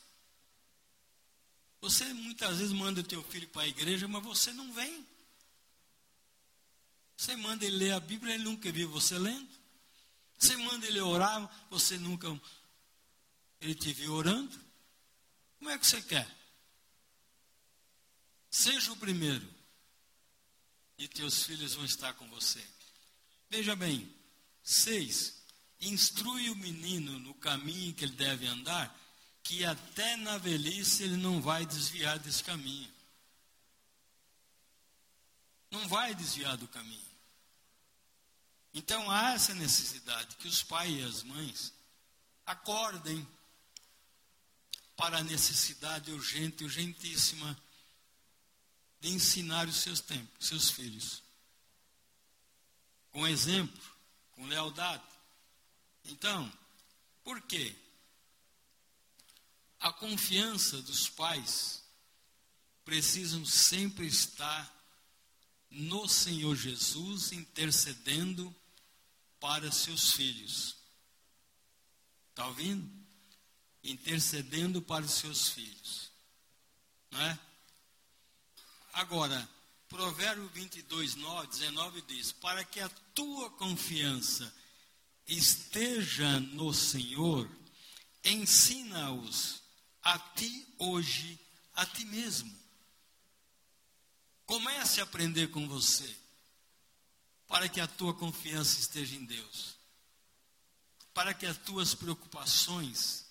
Você 1.81 2.05
muitas 2.13 2.57
vezes 2.57 2.73
manda 2.73 3.01
o 3.01 3.03
teu 3.03 3.23
filho 3.23 3.47
para 3.49 3.63
a 3.63 3.67
igreja, 3.67 4.07
mas 4.07 4.23
você 4.23 4.53
não 4.53 4.71
vem. 4.73 5.05
Você 7.19 7.36
manda 7.36 7.65
ele 7.65 7.75
ler 7.75 7.91
a 7.91 7.99
Bíblia, 7.99 8.34
ele 8.34 8.45
nunca 8.45 8.71
viu 8.71 8.89
você 8.89 9.19
lendo. 9.19 9.49
Você 10.38 10.55
manda 10.55 10.88
ele 10.88 11.01
orar, 11.01 11.67
você 11.69 11.97
nunca 11.97 12.27
ele 13.60 13.75
te 13.75 13.91
viu 13.91 14.13
orando. 14.13 14.58
Como 15.58 15.69
é 15.69 15.77
que 15.77 15.86
você 15.86 16.01
quer? 16.01 16.34
Seja 18.49 18.93
o 18.93 18.95
primeiro. 18.95 19.45
E 20.97 21.10
teus 21.10 21.43
filhos 21.43 21.73
vão 21.73 21.84
estar 21.84 22.13
com 22.13 22.25
você. 22.29 22.65
Veja 23.49 23.75
bem, 23.75 24.10
seis. 24.63 25.43
Instrui 25.82 26.49
o 26.49 26.55
menino 26.55 27.19
no 27.19 27.34
caminho 27.34 27.93
que 27.93 28.05
ele 28.05 28.13
deve 28.13 28.47
andar, 28.47 28.97
que 29.43 29.65
até 29.65 30.15
na 30.15 30.38
velhice 30.38 31.03
ele 31.03 31.17
não 31.17 31.41
vai 31.41 31.65
desviar 31.65 32.17
desse 32.17 32.41
caminho. 32.41 32.89
Não 35.69 35.86
vai 35.89 36.15
desviar 36.15 36.55
do 36.55 36.67
caminho. 36.69 37.09
Então 38.73 39.10
há 39.10 39.34
essa 39.34 39.53
necessidade 39.53 40.36
que 40.38 40.47
os 40.47 40.63
pais 40.63 40.91
e 40.91 41.03
as 41.03 41.23
mães 41.23 41.73
acordem 42.45 43.27
para 44.95 45.19
a 45.19 45.23
necessidade 45.23 46.12
urgente, 46.12 46.63
urgentíssima 46.63 47.58
de 48.99 49.10
ensinar 49.10 49.67
os 49.67 49.77
seus 49.77 50.01
tempos, 50.01 50.47
seus 50.47 50.69
filhos. 50.69 51.23
Com 53.12 53.25
exemplo, 53.25 53.82
com 54.32 54.45
lealdade. 54.45 55.03
Então, 56.05 56.51
por 57.23 57.41
quê? 57.41 57.75
A 59.79 59.93
confiança 59.93 60.82
dos 60.82 61.08
pais 61.08 61.82
precisam 62.84 63.45
sempre 63.45 64.05
estar 64.05 64.75
no 65.69 66.08
Senhor 66.08 66.55
Jesus 66.55 67.32
intercedendo 67.32 68.53
para 69.39 69.71
seus 69.71 70.13
filhos. 70.13 70.75
Está 72.30 72.47
ouvindo? 72.47 72.89
Intercedendo 73.84 74.82
para 74.82 75.06
os 75.06 75.12
seus 75.12 75.49
filhos. 75.49 76.12
Não 77.12 77.21
é? 77.21 77.39
Agora, 78.93 79.49
Provérbio 79.88 80.47
22, 80.49 81.15
9, 81.15 81.47
19 81.47 82.02
diz: 82.04 82.32
Para 82.32 82.63
que 82.63 82.80
a 82.80 82.89
tua 83.15 83.49
confiança 83.52 84.54
esteja 85.28 86.39
no 86.39 86.73
Senhor, 86.73 87.49
ensina-os 88.23 89.62
a 90.04 90.17
ti 90.19 90.67
hoje, 90.78 91.39
a 91.73 91.86
ti 91.86 92.06
mesmo. 92.06 92.58
Comece 94.45 94.99
a 94.99 95.04
aprender 95.04 95.47
com 95.47 95.67
você, 95.67 96.18
para 97.49 97.67
que 97.67 97.81
a 97.81 97.88
tua 97.88 98.13
confiança 98.13 98.79
esteja 98.79 99.15
em 99.15 99.25
Deus, 99.25 99.75
para 101.15 101.33
que 101.33 101.47
as 101.47 101.57
tuas 101.57 101.95
preocupações 101.95 103.25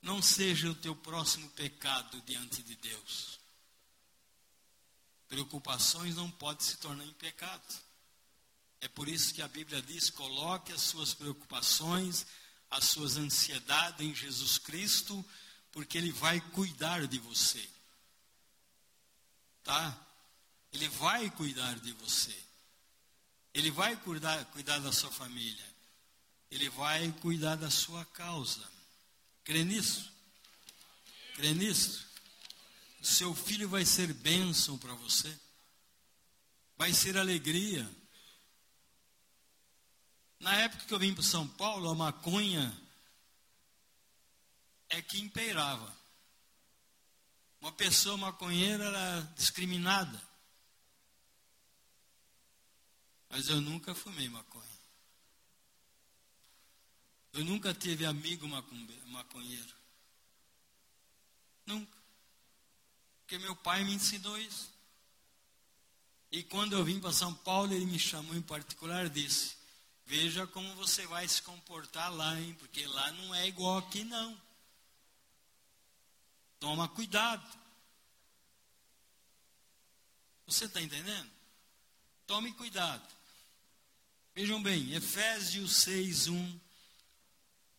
não 0.00 0.22
sejam 0.22 0.70
o 0.70 0.76
teu 0.76 0.94
próximo 0.94 1.50
pecado 1.50 2.22
diante 2.22 2.62
de 2.62 2.76
Deus. 2.76 3.40
Preocupações 5.26 6.14
não 6.14 6.30
podem 6.30 6.64
se 6.64 6.76
tornar 6.76 7.04
em 7.04 7.12
pecado. 7.14 7.74
É 8.80 8.86
por 8.86 9.08
isso 9.08 9.34
que 9.34 9.42
a 9.42 9.48
Bíblia 9.48 9.82
diz: 9.82 10.08
coloque 10.08 10.72
as 10.72 10.82
suas 10.82 11.12
preocupações, 11.12 12.24
as 12.70 12.84
suas 12.84 13.16
ansiedades 13.16 14.06
em 14.06 14.14
Jesus 14.14 14.56
Cristo, 14.56 15.24
porque 15.72 15.98
Ele 15.98 16.12
vai 16.12 16.40
cuidar 16.52 17.08
de 17.08 17.18
você. 17.18 17.68
Tá? 19.64 19.98
Ele 20.72 20.88
vai 20.90 21.28
cuidar 21.30 21.80
de 21.80 21.90
você. 21.92 22.53
Ele 23.54 23.70
vai 23.70 23.96
cuidar, 23.96 24.44
cuidar 24.46 24.80
da 24.80 24.92
sua 24.92 25.12
família. 25.12 25.64
Ele 26.50 26.68
vai 26.70 27.10
cuidar 27.20 27.54
da 27.54 27.70
sua 27.70 28.04
causa. 28.06 28.68
Crê 29.44 29.62
nisso? 29.62 30.12
Crê 31.36 31.54
nisso? 31.54 32.04
Seu 33.00 33.34
filho 33.34 33.68
vai 33.68 33.84
ser 33.84 34.12
bênção 34.12 34.76
para 34.76 34.92
você. 34.94 35.38
Vai 36.76 36.92
ser 36.92 37.16
alegria. 37.16 37.88
Na 40.40 40.54
época 40.56 40.84
que 40.86 40.92
eu 40.92 40.98
vim 40.98 41.14
para 41.14 41.22
São 41.22 41.46
Paulo, 41.46 41.88
a 41.88 41.94
maconha 41.94 42.76
é 44.88 45.00
que 45.00 45.20
imperava. 45.20 45.94
Uma 47.60 47.72
pessoa 47.72 48.16
maconheira 48.16 48.84
era 48.84 49.20
discriminada. 49.36 50.20
Mas 53.34 53.48
eu 53.48 53.60
nunca 53.60 53.92
fumei 53.96 54.28
maconha. 54.28 54.78
Eu 57.32 57.44
nunca 57.44 57.74
tive 57.74 58.06
amigo 58.06 58.46
maconheiro. 58.46 59.74
Nunca. 61.66 61.98
Porque 63.18 63.36
meu 63.38 63.56
pai 63.56 63.82
me 63.82 63.92
ensinou 63.92 64.38
isso. 64.38 64.72
E 66.30 66.44
quando 66.44 66.74
eu 66.74 66.84
vim 66.84 67.00
para 67.00 67.12
São 67.12 67.34
Paulo, 67.34 67.74
ele 67.74 67.86
me 67.86 67.98
chamou 67.98 68.36
em 68.36 68.42
particular 68.42 69.06
e 69.06 69.10
disse: 69.10 69.56
Veja 70.06 70.46
como 70.46 70.72
você 70.76 71.04
vai 71.08 71.26
se 71.26 71.42
comportar 71.42 72.14
lá, 72.14 72.40
hein? 72.40 72.54
Porque 72.60 72.86
lá 72.86 73.10
não 73.10 73.34
é 73.34 73.48
igual 73.48 73.78
aqui, 73.78 74.04
não. 74.04 74.40
Toma 76.60 76.86
cuidado. 76.86 77.58
Você 80.46 80.66
está 80.66 80.80
entendendo? 80.80 81.32
Tome 82.28 82.52
cuidado. 82.52 83.13
Vejam 84.34 84.60
bem, 84.60 84.92
Efésios 84.92 85.76
6, 85.76 86.26
1, 86.26 86.60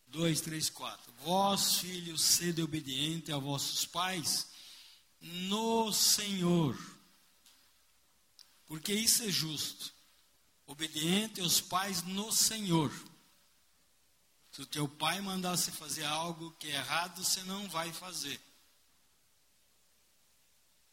2, 0.08 0.39
3, 0.39 0.70
4. 0.70 1.13
Vós, 1.26 1.80
filhos, 1.80 2.22
sede 2.22 2.62
obediente 2.62 3.30
a 3.34 3.38
vossos 3.38 3.86
pais 3.86 4.48
no 5.20 5.91
Senhor, 5.91 6.80
porque 8.68 8.94
isso 8.94 9.24
é 9.24 9.30
justo. 9.30 9.94
Obediente 10.65 11.41
aos 11.41 11.60
pais 11.60 12.04
no 12.04 12.32
Senhor. 12.32 12.89
Se 14.50 14.62
o 14.62 14.65
teu 14.65 14.88
pai 14.88 15.20
mandasse 15.20 15.72
fazer 15.72 16.06
algo 16.06 16.52
que 16.54 16.68
é 16.68 16.76
errado, 16.76 17.22
você 17.22 17.44
não 17.44 17.68
vai 17.68 17.91
fazer. 17.91 18.39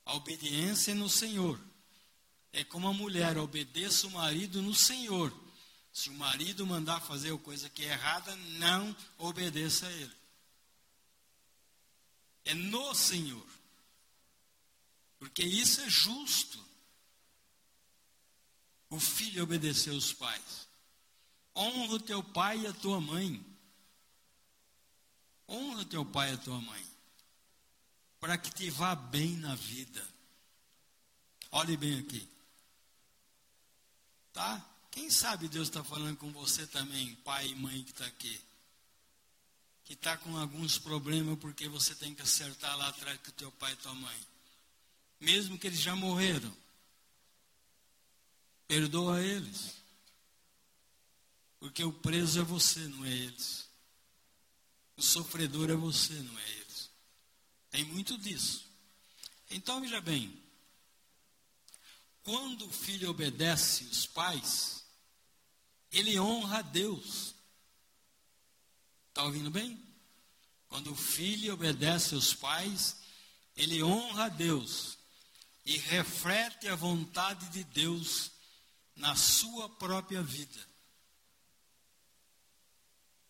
A 0.05 0.17
obediência 0.17 0.91
é 0.91 0.95
no 0.95 1.09
Senhor. 1.09 1.59
É 2.53 2.65
como 2.65 2.89
a 2.89 2.93
mulher 2.93 3.39
obedeça 3.39 4.09
o 4.09 4.11
marido 4.11 4.61
no 4.61 4.75
Senhor. 4.75 5.42
Se 5.93 6.09
o 6.09 6.15
marido 6.15 6.67
mandar 6.67 7.01
fazer 7.01 7.37
coisa 7.39 7.69
que 7.69 7.85
é 7.85 7.93
errada, 7.93 8.35
não 8.37 8.97
obedeça 9.19 9.87
a 9.87 9.93
ele. 9.93 10.17
É 12.45 12.55
no 12.55 12.95
Senhor. 12.95 13.47
Porque 15.19 15.43
isso 15.43 15.81
é 15.83 15.91
justo. 15.91 16.65
O 18.89 18.99
filho 18.99 19.43
obedecer 19.43 19.93
aos 19.93 20.13
pais. 20.13 20.69
Honra 21.55 21.95
o 21.95 22.01
teu 22.01 22.23
pai 22.23 22.61
e 22.61 22.67
a 22.67 22.73
tua 22.73 23.01
mãe. 23.01 23.45
Honra 25.49 25.85
teu 25.85 26.05
pai 26.05 26.31
e 26.31 26.35
a 26.35 26.39
tua 26.39 26.61
mãe, 26.61 26.87
para 28.19 28.39
que 28.39 28.51
te 28.51 28.71
vá 28.71 28.95
bem 28.95 29.37
na 29.37 29.55
vida. 29.55 30.03
Olhe 31.51 31.77
bem 31.77 31.99
aqui. 31.99 32.27
Tá? 34.33 34.72
Quem 34.93 35.09
sabe 35.11 35.49
Deus 35.49 35.69
está 35.69 35.83
falando 35.83 36.19
com 36.19 36.31
você 36.33 36.67
também, 36.67 37.15
pai 37.17 37.49
e 37.49 37.55
mãe 37.55 37.83
que 37.83 37.91
está 37.93 38.05
aqui. 38.05 38.41
Que 39.85 39.95
está 39.95 40.19
com 40.19 40.37
alguns 40.37 40.79
problemas 40.79 41.39
porque 41.39 41.67
você 41.67 41.95
tem 41.95 42.15
que 42.15 42.21
acertar 42.21 42.77
lá 42.77 42.89
atrás 42.89 43.19
com 43.25 43.33
teu 43.33 43.51
pai 43.53 43.73
e 43.73 43.77
tua 43.77 43.95
mãe. 43.95 44.21
Mesmo 45.19 45.59
que 45.59 45.67
eles 45.67 45.81
já 45.81 45.97
morreram. 45.97 46.55
Perdoa 48.69 49.21
eles. 49.21 49.77
Porque 51.59 51.83
o 51.83 51.93
preso 51.93 52.41
é 52.41 52.43
você, 52.43 52.81
não 52.81 53.05
é 53.07 53.11
eles. 53.11 53.67
O 54.95 55.03
sofredor 55.03 55.71
é 55.71 55.75
você, 55.75 56.13
não 56.13 56.39
é 56.39 56.51
eles. 56.51 56.91
Tem 57.71 57.85
muito 57.85 58.19
disso. 58.19 58.67
Então, 59.51 59.81
veja 59.81 60.03
bem. 60.03 60.39
Quando 62.23 62.67
o 62.67 62.73
filho 62.73 63.09
obedece 63.09 63.85
os 63.85 64.07
pais, 64.07 64.82
ele 65.93 66.19
honra 66.19 66.59
a 66.59 66.63
Deus. 66.63 67.35
Está 69.09 69.25
ouvindo 69.25 69.51
bem? 69.51 69.79
Quando 70.69 70.91
o 70.91 70.97
filho 70.97 71.53
obedece 71.53 72.15
os 72.15 72.33
pais, 72.33 72.97
ele 73.55 73.83
honra 73.83 74.25
a 74.25 74.29
Deus 74.31 74.97
e 75.67 75.77
reflete 75.77 76.67
a 76.67 76.75
vontade 76.75 77.49
de 77.51 77.63
Deus 77.65 78.31
na 78.97 79.15
sua 79.15 79.69
própria 79.69 80.23
vida. 80.23 80.67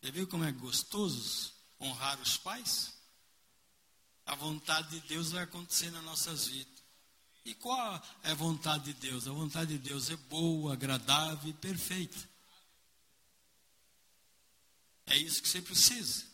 Você 0.00 0.12
viu 0.12 0.26
como 0.26 0.44
é 0.44 0.52
gostoso 0.52 1.52
honrar 1.80 2.20
os 2.20 2.36
pais? 2.36 2.94
A 4.24 4.36
vontade 4.36 5.00
de 5.00 5.08
Deus 5.08 5.32
vai 5.32 5.42
acontecer 5.42 5.90
nas 5.90 6.04
nossas 6.04 6.46
vidas. 6.46 6.82
E 7.44 7.54
qual 7.54 8.00
é 8.22 8.30
a 8.30 8.34
vontade 8.34 8.84
de 8.84 8.94
Deus? 8.94 9.26
A 9.26 9.32
vontade 9.32 9.76
de 9.76 9.88
Deus 9.88 10.10
é 10.10 10.16
boa, 10.16 10.74
agradável 10.74 11.50
e 11.50 11.52
perfeita. 11.52 12.31
É 15.06 15.16
isso 15.16 15.42
que 15.42 15.48
você 15.48 15.60
precisa. 15.60 16.24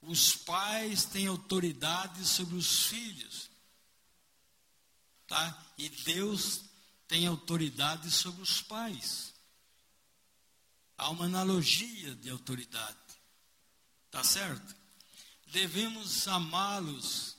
Os 0.00 0.36
pais 0.36 1.04
têm 1.04 1.26
autoridade 1.26 2.26
sobre 2.26 2.56
os 2.56 2.86
filhos. 2.86 3.50
Tá? 5.26 5.72
E 5.78 5.88
Deus 5.88 6.62
tem 7.06 7.26
autoridade 7.26 8.10
sobre 8.10 8.42
os 8.42 8.60
pais. 8.62 9.32
Há 10.96 11.10
uma 11.10 11.26
analogia 11.26 12.14
de 12.16 12.30
autoridade. 12.30 12.98
Tá 14.10 14.22
certo? 14.22 14.74
Devemos 15.46 16.26
amá-los 16.28 17.36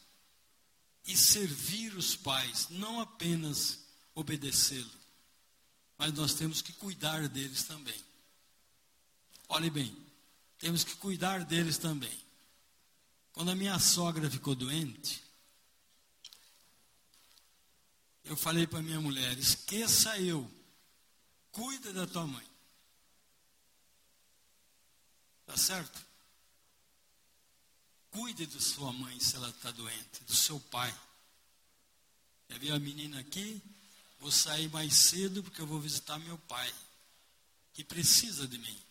e 1.05 1.17
servir 1.17 1.95
os 1.95 2.15
pais, 2.15 2.69
não 2.69 2.99
apenas 2.99 3.79
obedecê-lo, 4.15 4.91
mas 5.97 6.13
nós 6.13 6.33
temos 6.33 6.61
que 6.61 6.71
cuidar 6.73 7.27
deles 7.27 7.63
também. 7.63 7.99
Olhe 9.49 9.69
bem, 9.69 9.95
temos 10.63 10.85
que 10.85 10.95
cuidar 10.95 11.43
deles 11.43 11.77
também. 11.77 12.17
Quando 13.33 13.51
a 13.51 13.55
minha 13.55 13.77
sogra 13.79 14.31
ficou 14.31 14.55
doente, 14.55 15.21
eu 18.23 18.37
falei 18.37 18.65
para 18.65 18.81
minha 18.81 19.01
mulher: 19.01 19.37
esqueça 19.37 20.17
eu, 20.19 20.49
cuida 21.51 21.91
da 21.91 22.07
tua 22.07 22.25
mãe. 22.25 22.47
Tá 25.45 25.57
certo? 25.57 26.01
Cuide 28.11 28.45
de 28.45 28.63
sua 28.63 28.93
mãe 28.93 29.19
se 29.19 29.35
ela 29.35 29.49
está 29.49 29.69
doente, 29.69 30.23
do 30.23 30.33
seu 30.33 30.61
pai. 30.61 30.97
Quer 32.47 32.57
ver 32.57 32.71
a 32.71 32.79
menina 32.79 33.19
aqui? 33.19 33.61
Vou 34.17 34.31
sair 34.31 34.69
mais 34.69 34.93
cedo 34.95 35.43
porque 35.43 35.59
eu 35.59 35.67
vou 35.67 35.81
visitar 35.81 36.17
meu 36.19 36.37
pai, 36.37 36.73
que 37.73 37.83
precisa 37.83 38.47
de 38.47 38.57
mim. 38.57 38.82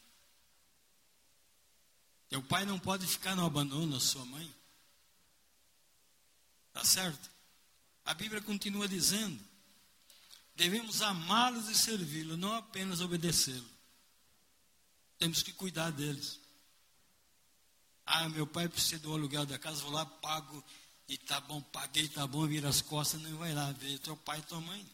Teu 2.33 2.43
pai 2.43 2.65
não 2.65 2.79
pode 2.79 3.07
ficar 3.07 3.37
no 3.37 3.45
abandono 3.45 3.93
da 3.93 4.01
sua 4.01 4.25
mãe. 4.25 4.51
Tá 6.73 6.83
certo? 6.83 7.31
A 8.07 8.15
Bíblia 8.15 8.41
continua 8.41 8.89
dizendo: 8.89 9.39
devemos 10.57 11.03
amá-los 11.03 11.69
e 11.69 11.75
servi-los, 11.75 12.39
não 12.39 12.55
apenas 12.55 13.03
obedecê-los. 13.03 13.71
Temos 15.19 15.43
que 15.43 15.53
cuidar 15.53 15.91
deles. 15.91 16.41
Ah, 18.07 18.27
meu 18.31 18.47
pai 18.47 18.67
precisa 18.67 19.03
do 19.03 19.13
aluguel 19.13 19.45
da 19.45 19.59
casa, 19.59 19.83
vou 19.83 19.93
lá, 19.93 20.07
pago, 20.07 20.65
e 21.07 21.19
tá 21.19 21.39
bom, 21.39 21.61
paguei, 21.61 22.09
tá 22.09 22.27
bom, 22.27 22.47
vira 22.47 22.71
as 22.71 22.81
costas, 22.81 23.21
não 23.21 23.37
vai 23.37 23.53
lá 23.53 23.73
ver 23.73 23.99
teu 23.99 24.17
pai 24.17 24.39
e 24.39 24.43
tua 24.45 24.61
mãe. 24.63 24.91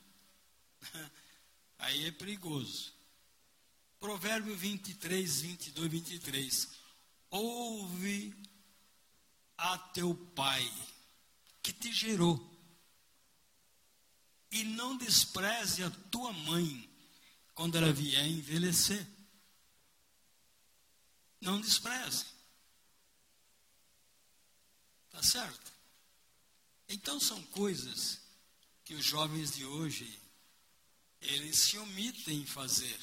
Aí 1.79 2.05
é 2.05 2.11
perigoso. 2.11 2.93
Provérbio 4.01 4.57
23, 4.57 5.41
22, 5.41 5.89
23. 5.89 6.88
Ouve 7.31 8.35
a 9.57 9.79
teu 9.79 10.15
pai, 10.35 10.73
que 11.63 11.73
te 11.73 11.93
gerou, 11.93 12.49
e 14.51 14.65
não 14.65 14.97
despreze 14.97 15.83
a 15.83 15.91
tua 16.11 16.33
mãe, 16.33 16.89
quando 17.55 17.77
ela 17.77 17.93
vier 17.93 18.27
envelhecer. 18.27 19.07
Não 21.41 21.61
despreze. 21.61 22.27
Tá 25.11 25.23
certo? 25.23 25.73
Então 26.89 27.21
são 27.21 27.43
coisas 27.47 28.21
que 28.85 28.95
os 28.95 29.05
jovens 29.05 29.53
de 29.53 29.65
hoje 29.65 30.21
eles 31.21 31.59
se 31.59 31.79
omitem 31.79 32.41
em 32.41 32.47
fazer. 32.47 32.99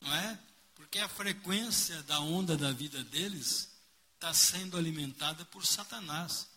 Não 0.00 0.14
é? 0.14 0.51
Porque 0.74 0.98
a 0.98 1.08
frequência 1.08 2.02
da 2.04 2.20
onda 2.20 2.56
da 2.56 2.72
vida 2.72 3.02
deles 3.04 3.70
está 4.14 4.32
sendo 4.32 4.76
alimentada 4.76 5.44
por 5.46 5.66
Satanás. 5.66 6.48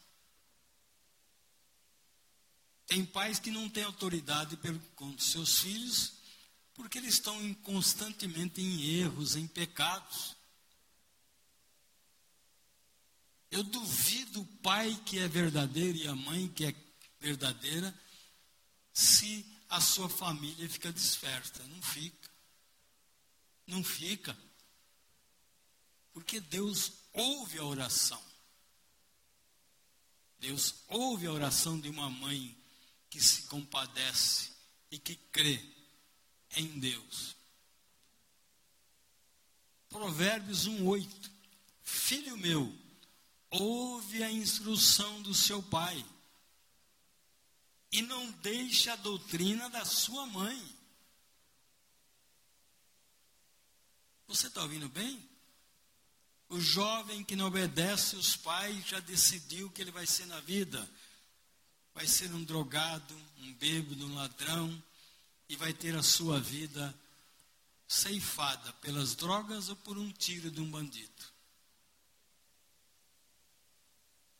Tem 2.85 3.05
pais 3.05 3.39
que 3.39 3.49
não 3.49 3.69
têm 3.69 3.83
autoridade 3.83 4.57
com 4.95 5.17
seus 5.17 5.59
filhos 5.59 6.13
porque 6.75 6.97
eles 6.97 7.15
estão 7.15 7.53
constantemente 7.55 8.61
em 8.61 8.99
erros, 8.99 9.35
em 9.35 9.47
pecados. 9.47 10.35
Eu 13.49 13.63
duvido 13.63 14.41
o 14.41 14.45
pai 14.57 14.93
que 15.05 15.17
é 15.17 15.27
verdadeiro 15.27 15.97
e 15.97 16.07
a 16.07 16.15
mãe 16.15 16.49
que 16.49 16.65
é 16.65 16.75
verdadeira 17.19 17.97
se 18.93 19.45
a 19.69 19.79
sua 19.79 20.09
família 20.09 20.69
fica 20.69 20.91
desperta. 20.91 21.63
Não 21.63 21.81
fica. 21.81 22.29
Não 23.67 23.83
fica. 23.83 24.37
Porque 26.13 26.39
Deus 26.39 26.93
ouve 27.13 27.57
a 27.57 27.63
oração. 27.63 28.23
Deus 30.39 30.75
ouve 30.87 31.27
a 31.27 31.31
oração 31.31 31.79
de 31.79 31.89
uma 31.89 32.09
mãe 32.09 32.55
que 33.09 33.21
se 33.21 33.43
compadece 33.43 34.51
e 34.91 34.99
que 34.99 35.15
crê 35.15 35.63
em 36.55 36.79
Deus. 36.79 37.35
Provérbios 39.89 40.67
1:8. 40.67 41.31
Filho 41.81 42.37
meu, 42.37 42.73
ouve 43.49 44.23
a 44.23 44.31
instrução 44.31 45.21
do 45.21 45.33
seu 45.33 45.61
pai 45.63 46.05
e 47.91 48.01
não 48.01 48.29
deixe 48.31 48.89
a 48.89 48.95
doutrina 48.97 49.69
da 49.69 49.85
sua 49.85 50.25
mãe. 50.25 50.61
Você 54.27 54.47
está 54.47 54.61
ouvindo 54.61 54.89
bem? 54.89 55.23
O 56.49 56.59
jovem 56.59 57.23
que 57.23 57.35
não 57.35 57.47
obedece 57.47 58.15
os 58.15 58.35
pais 58.35 58.85
já 58.87 58.99
decidiu 58.99 59.67
o 59.67 59.69
que 59.69 59.81
ele 59.81 59.91
vai 59.91 60.05
ser 60.05 60.25
na 60.25 60.39
vida. 60.41 60.87
Vai 61.93 62.07
ser 62.07 62.33
um 62.33 62.43
drogado, 62.43 63.15
um 63.39 63.53
bêbado, 63.53 64.05
um 64.05 64.15
ladrão, 64.15 64.83
e 65.47 65.55
vai 65.55 65.73
ter 65.73 65.95
a 65.95 66.03
sua 66.03 66.39
vida 66.39 66.93
ceifada 67.87 68.73
pelas 68.73 69.15
drogas 69.15 69.69
ou 69.69 69.75
por 69.75 69.97
um 69.97 70.11
tiro 70.11 70.49
de 70.49 70.59
um 70.59 70.69
bandido. 70.69 71.35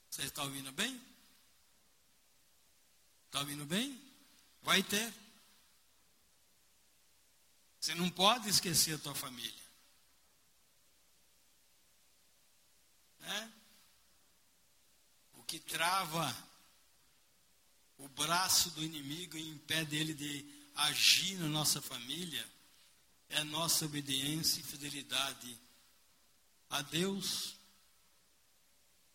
Você 0.10 0.24
está 0.24 0.44
ouvindo 0.44 0.72
bem? 0.72 1.00
Está 3.28 3.40
ouvindo 3.40 3.66
bem? 3.66 4.02
Vai 4.62 4.82
ter. 4.82 5.14
Você 7.80 7.94
não 7.94 8.10
pode 8.10 8.50
esquecer 8.50 8.96
a 8.96 8.98
tua 8.98 9.14
família. 9.14 9.64
É? 13.26 13.50
O 15.34 15.44
que 15.44 15.60
trava 15.60 16.36
o 17.98 18.08
braço 18.10 18.70
do 18.72 18.84
inimigo 18.84 19.38
e 19.38 19.50
impede 19.50 19.96
ele 19.96 20.14
de 20.14 20.46
agir 20.76 21.38
na 21.40 21.48
nossa 21.48 21.82
família 21.82 22.46
é 23.30 23.44
nossa 23.44 23.86
obediência 23.86 24.60
e 24.60 24.64
fidelidade 24.64 25.58
a 26.70 26.82
Deus, 26.82 27.56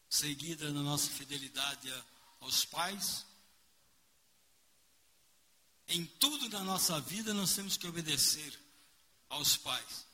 seguida 0.09 0.73
na 0.73 0.83
nossa 0.83 1.11
fidelidade 1.11 1.93
aos 2.41 2.65
pais. 2.65 3.27
Em 5.89 6.05
tudo 6.05 6.49
na 6.49 6.65
nossa 6.65 7.01
vida 7.01 7.35
nós 7.35 7.55
temos 7.55 7.77
que 7.77 7.87
obedecer 7.87 8.59
aos 9.29 9.57
pais. 9.57 10.10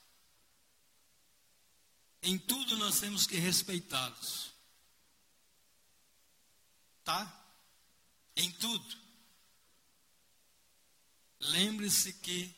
Em 2.23 2.39
tudo 2.39 2.77
nós 2.77 2.99
temos 2.99 3.27
que 3.27 3.37
respeitá-los. 3.37 4.53
Tá? 7.05 7.45
Em 8.35 8.51
tudo. 8.53 8.97
Lembre-se 11.39 12.12
que 12.14 12.55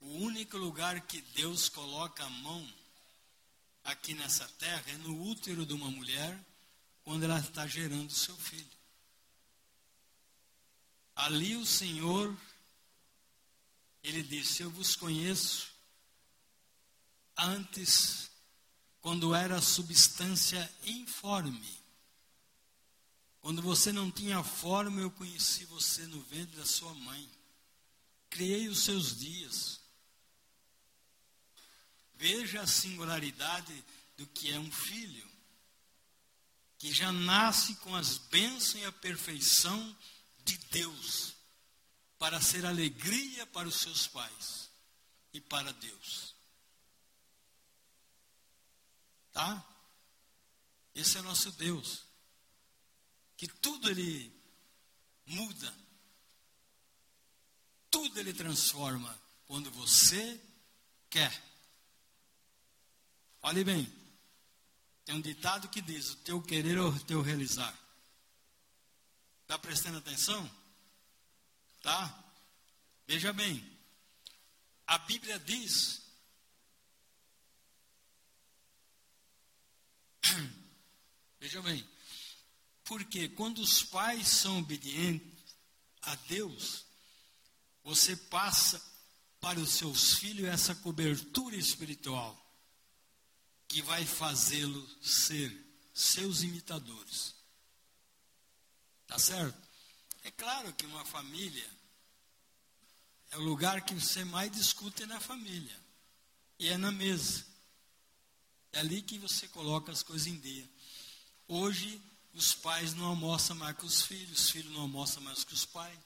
o 0.00 0.18
único 0.18 0.56
lugar 0.56 1.00
que 1.06 1.20
Deus 1.20 1.68
coloca 1.68 2.24
a 2.24 2.30
mão 2.30 2.66
aqui 3.84 4.14
nessa 4.14 4.48
terra 4.48 4.84
é 4.86 4.96
no 4.98 5.28
útero 5.28 5.66
de 5.66 5.74
uma 5.74 5.90
mulher 5.90 6.38
quando 7.02 7.24
ela 7.24 7.38
está 7.38 7.66
gerando 7.66 8.12
seu 8.12 8.36
filho. 8.36 8.66
Ali 11.14 11.56
o 11.56 11.66
Senhor, 11.66 12.36
ele 14.02 14.22
disse: 14.22 14.62
Eu 14.62 14.70
vos 14.70 14.96
conheço 14.96 15.72
antes 17.36 18.30
quando 19.04 19.34
era 19.34 19.60
substância 19.60 20.74
informe. 20.86 21.78
Quando 23.38 23.60
você 23.60 23.92
não 23.92 24.10
tinha 24.10 24.42
forma, 24.42 24.98
eu 24.98 25.10
conheci 25.10 25.66
você 25.66 26.06
no 26.06 26.22
ventre 26.22 26.56
da 26.56 26.64
sua 26.64 26.94
mãe. 26.94 27.30
Criei 28.30 28.66
os 28.66 28.82
seus 28.82 29.14
dias. 29.14 29.78
Veja 32.14 32.62
a 32.62 32.66
singularidade 32.66 33.84
do 34.16 34.26
que 34.26 34.50
é 34.50 34.58
um 34.58 34.72
filho, 34.72 35.30
que 36.78 36.90
já 36.90 37.12
nasce 37.12 37.74
com 37.76 37.94
as 37.94 38.16
bênçãos 38.16 38.82
e 38.82 38.86
a 38.86 38.92
perfeição 38.92 39.94
de 40.46 40.56
Deus, 40.70 41.34
para 42.18 42.40
ser 42.40 42.64
alegria 42.64 43.44
para 43.48 43.68
os 43.68 43.80
seus 43.80 44.06
pais 44.06 44.70
e 45.30 45.42
para 45.42 45.74
Deus. 45.74 46.33
Tá? 49.34 49.62
Esse 50.94 51.18
é 51.18 51.22
nosso 51.22 51.50
Deus. 51.52 52.04
Que 53.36 53.48
tudo 53.48 53.90
ele 53.90 54.32
muda. 55.26 55.74
Tudo 57.90 58.18
ele 58.20 58.32
transforma 58.32 59.20
quando 59.46 59.72
você 59.72 60.40
quer. 61.10 61.42
Olhe 63.42 63.64
bem. 63.64 63.92
Tem 65.04 65.16
um 65.16 65.20
ditado 65.20 65.68
que 65.68 65.82
diz: 65.82 66.10
o 66.10 66.16
teu 66.18 66.40
querer 66.40 66.78
ou 66.78 66.90
o 66.90 67.00
teu 67.00 67.20
realizar. 67.20 67.76
Está 69.42 69.58
prestando 69.58 69.98
atenção? 69.98 70.48
Tá? 71.82 72.24
Veja 73.04 73.32
bem. 73.32 73.68
A 74.86 74.96
Bíblia 74.98 75.40
diz 75.40 76.03
Veja 81.44 81.60
bem, 81.60 81.86
porque 82.84 83.28
quando 83.28 83.58
os 83.58 83.82
pais 83.82 84.28
são 84.28 84.60
obedientes 84.60 85.44
a 86.00 86.14
Deus, 86.14 86.86
você 87.82 88.16
passa 88.16 88.82
para 89.42 89.60
os 89.60 89.68
seus 89.72 90.14
filhos 90.14 90.48
essa 90.48 90.74
cobertura 90.74 91.54
espiritual 91.54 92.34
que 93.68 93.82
vai 93.82 94.06
fazê-los 94.06 94.96
ser 95.02 95.54
seus 95.92 96.42
imitadores. 96.42 97.34
Tá 99.06 99.18
certo? 99.18 99.68
É 100.22 100.30
claro 100.30 100.72
que 100.72 100.86
uma 100.86 101.04
família 101.04 101.70
é 103.32 103.36
o 103.36 103.42
lugar 103.42 103.84
que 103.84 103.92
você 103.92 104.24
mais 104.24 104.50
discute 104.50 105.04
na 105.04 105.20
família. 105.20 105.78
E 106.58 106.70
é 106.70 106.78
na 106.78 106.90
mesa. 106.90 107.44
É 108.72 108.80
ali 108.80 109.02
que 109.02 109.18
você 109.18 109.46
coloca 109.48 109.92
as 109.92 110.02
coisas 110.02 110.26
em 110.26 110.38
dia. 110.38 110.66
Hoje, 111.46 112.00
os 112.32 112.54
pais 112.54 112.94
não 112.94 113.06
almoçam 113.06 113.54
mais 113.56 113.76
com 113.76 113.86
os 113.86 114.02
filhos, 114.02 114.40
os 114.40 114.50
filhos 114.50 114.72
não 114.72 114.82
almoçam 114.82 115.22
mais 115.22 115.44
com 115.44 115.54
os 115.54 115.64
pais. 115.64 115.98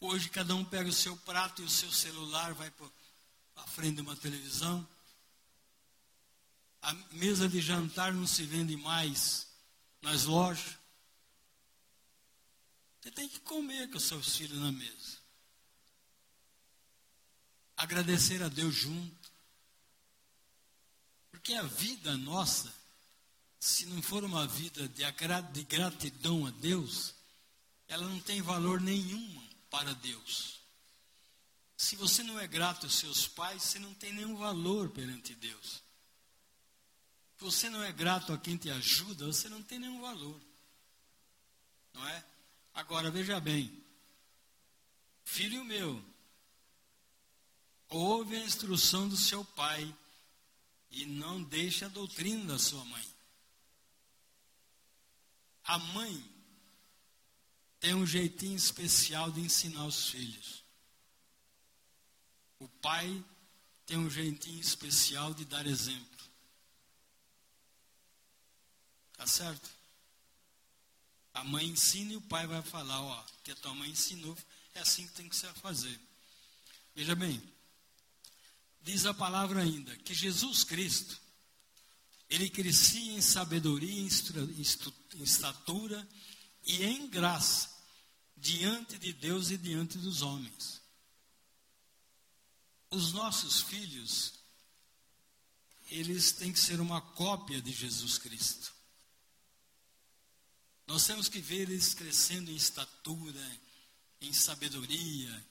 Hoje, 0.00 0.28
cada 0.28 0.54
um 0.54 0.64
pega 0.64 0.88
o 0.88 0.92
seu 0.92 1.16
prato 1.18 1.62
e 1.62 1.64
o 1.64 1.70
seu 1.70 1.90
celular, 1.90 2.52
vai 2.54 2.70
para 2.70 3.66
frente 3.66 3.96
de 3.96 4.02
uma 4.02 4.16
televisão. 4.16 4.86
A 6.82 6.92
mesa 7.12 7.48
de 7.48 7.60
jantar 7.60 8.12
não 8.12 8.26
se 8.26 8.44
vende 8.44 8.76
mais 8.76 9.48
nas 10.02 10.24
lojas. 10.24 10.76
Você 13.00 13.10
tem 13.10 13.28
que 13.28 13.40
comer 13.40 13.90
com 13.90 13.98
os 13.98 14.04
seus 14.04 14.36
filhos 14.36 14.58
na 14.58 14.70
mesa. 14.70 15.18
Agradecer 17.76 18.42
a 18.42 18.48
Deus 18.48 18.74
junto. 18.74 19.32
Porque 21.30 21.54
a 21.54 21.62
vida 21.62 22.16
nossa, 22.16 22.74
se 23.66 23.84
não 23.86 24.00
for 24.00 24.22
uma 24.22 24.46
vida 24.46 24.86
de, 24.88 25.02
gratidão 25.64 26.46
a 26.46 26.50
Deus, 26.50 27.12
ela 27.88 28.08
não 28.08 28.20
tem 28.20 28.40
valor 28.40 28.80
nenhum 28.80 29.42
para 29.68 29.92
Deus. 29.94 30.60
Se 31.76 31.96
você 31.96 32.22
não 32.22 32.38
é 32.38 32.46
grato 32.46 32.86
aos 32.86 32.94
seus 32.94 33.26
pais, 33.26 33.64
você 33.64 33.80
não 33.80 33.92
tem 33.92 34.12
nenhum 34.12 34.36
valor 34.36 34.90
perante 34.90 35.34
Deus. 35.34 35.82
Se 37.36 37.44
você 37.44 37.68
não 37.68 37.82
é 37.82 37.90
grato 37.90 38.32
a 38.32 38.38
quem 38.38 38.56
te 38.56 38.70
ajuda, 38.70 39.26
você 39.26 39.48
não 39.48 39.60
tem 39.60 39.80
nenhum 39.80 40.00
valor. 40.00 40.40
Não 41.92 42.08
é? 42.08 42.24
Agora 42.72 43.10
veja 43.10 43.40
bem. 43.40 43.82
Filho 45.24 45.64
meu, 45.64 46.00
ouve 47.88 48.36
a 48.36 48.44
instrução 48.44 49.08
do 49.08 49.16
seu 49.16 49.44
pai 49.44 49.92
e 50.88 51.04
não 51.04 51.42
deixe 51.42 51.84
a 51.84 51.88
doutrina 51.88 52.52
da 52.52 52.60
sua 52.60 52.84
mãe. 52.84 53.15
A 55.66 55.78
mãe 55.78 56.24
tem 57.80 57.94
um 57.94 58.06
jeitinho 58.06 58.56
especial 58.56 59.30
de 59.30 59.40
ensinar 59.40 59.84
os 59.84 60.08
filhos. 60.10 60.64
O 62.58 62.68
pai 62.68 63.24
tem 63.84 63.98
um 63.98 64.08
jeitinho 64.08 64.60
especial 64.60 65.34
de 65.34 65.44
dar 65.44 65.66
exemplo. 65.66 66.24
Tá 69.16 69.26
certo? 69.26 69.70
A 71.34 71.44
mãe 71.44 71.66
ensina 71.66 72.12
e 72.12 72.16
o 72.16 72.22
pai 72.22 72.46
vai 72.46 72.62
falar, 72.62 73.00
ó, 73.00 73.24
que 73.44 73.50
a 73.50 73.56
tua 73.56 73.74
mãe 73.74 73.90
ensinou, 73.90 74.36
é 74.74 74.80
assim 74.80 75.06
que 75.06 75.12
tem 75.14 75.28
que 75.28 75.36
se 75.36 75.46
fazer. 75.54 75.98
Veja 76.94 77.14
bem, 77.14 77.42
diz 78.82 79.04
a 79.04 79.12
palavra 79.12 79.62
ainda 79.62 79.94
que 79.98 80.14
Jesus 80.14 80.64
Cristo, 80.64 81.20
ele 82.30 82.48
crescia 82.48 83.12
em 83.12 83.20
sabedoria, 83.20 84.00
em 85.16 85.22
estatura 85.22 86.06
e 86.64 86.84
em 86.84 87.08
graça 87.08 87.74
diante 88.36 88.98
de 88.98 89.12
Deus 89.12 89.50
e 89.50 89.56
diante 89.56 89.98
dos 89.98 90.22
homens. 90.22 90.80
Os 92.90 93.12
nossos 93.12 93.62
filhos, 93.62 94.34
eles 95.90 96.32
têm 96.32 96.52
que 96.52 96.60
ser 96.60 96.80
uma 96.80 97.00
cópia 97.00 97.60
de 97.60 97.72
Jesus 97.72 98.18
Cristo. 98.18 98.72
Nós 100.86 101.04
temos 101.04 101.28
que 101.28 101.40
ver 101.40 101.62
eles 101.62 101.94
crescendo 101.94 102.50
em 102.50 102.56
estatura, 102.56 103.60
em 104.20 104.32
sabedoria, 104.32 105.46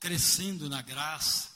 crescendo 0.00 0.68
na 0.68 0.82
graça. 0.82 1.50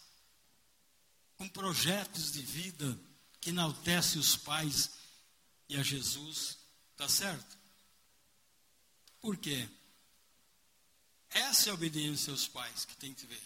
com 1.36 1.48
projetos 1.48 2.32
de 2.32 2.40
vida 2.40 2.98
que 3.40 3.50
enaltece 3.50 4.18
os 4.18 4.36
pais 4.36 4.90
e 5.68 5.76
a 5.76 5.82
Jesus, 5.82 6.57
tá 6.97 7.09
certo? 7.09 7.57
Por 9.20 9.36
quê? 9.36 9.68
Essa 11.30 11.68
é 11.68 11.70
a 11.70 11.74
obediência 11.74 12.30
aos 12.30 12.47
pais 12.49 12.84
que 12.84 12.97
tem 12.97 13.12
que 13.12 13.26
ver. 13.26 13.42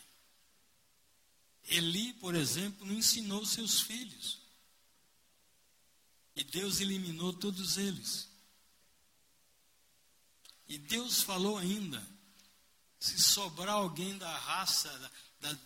Eli, 1.65 2.13
por 2.15 2.35
exemplo, 2.35 2.87
não 2.87 2.95
ensinou 2.95 3.45
seus 3.45 3.81
filhos. 3.81 4.41
E 6.37 6.45
Deus 6.45 6.81
eliminou 6.81 7.33
todos 7.33 7.77
eles. 7.77 8.29
E 10.69 10.79
Deus 10.79 11.23
falou 11.23 11.59
ainda: 11.59 12.05
se 12.99 13.19
sobrar 13.21 13.75
alguém 13.75 14.17
da 14.19 14.39
raça, 14.39 14.89
da, 15.41 15.53
da, 15.53 15.59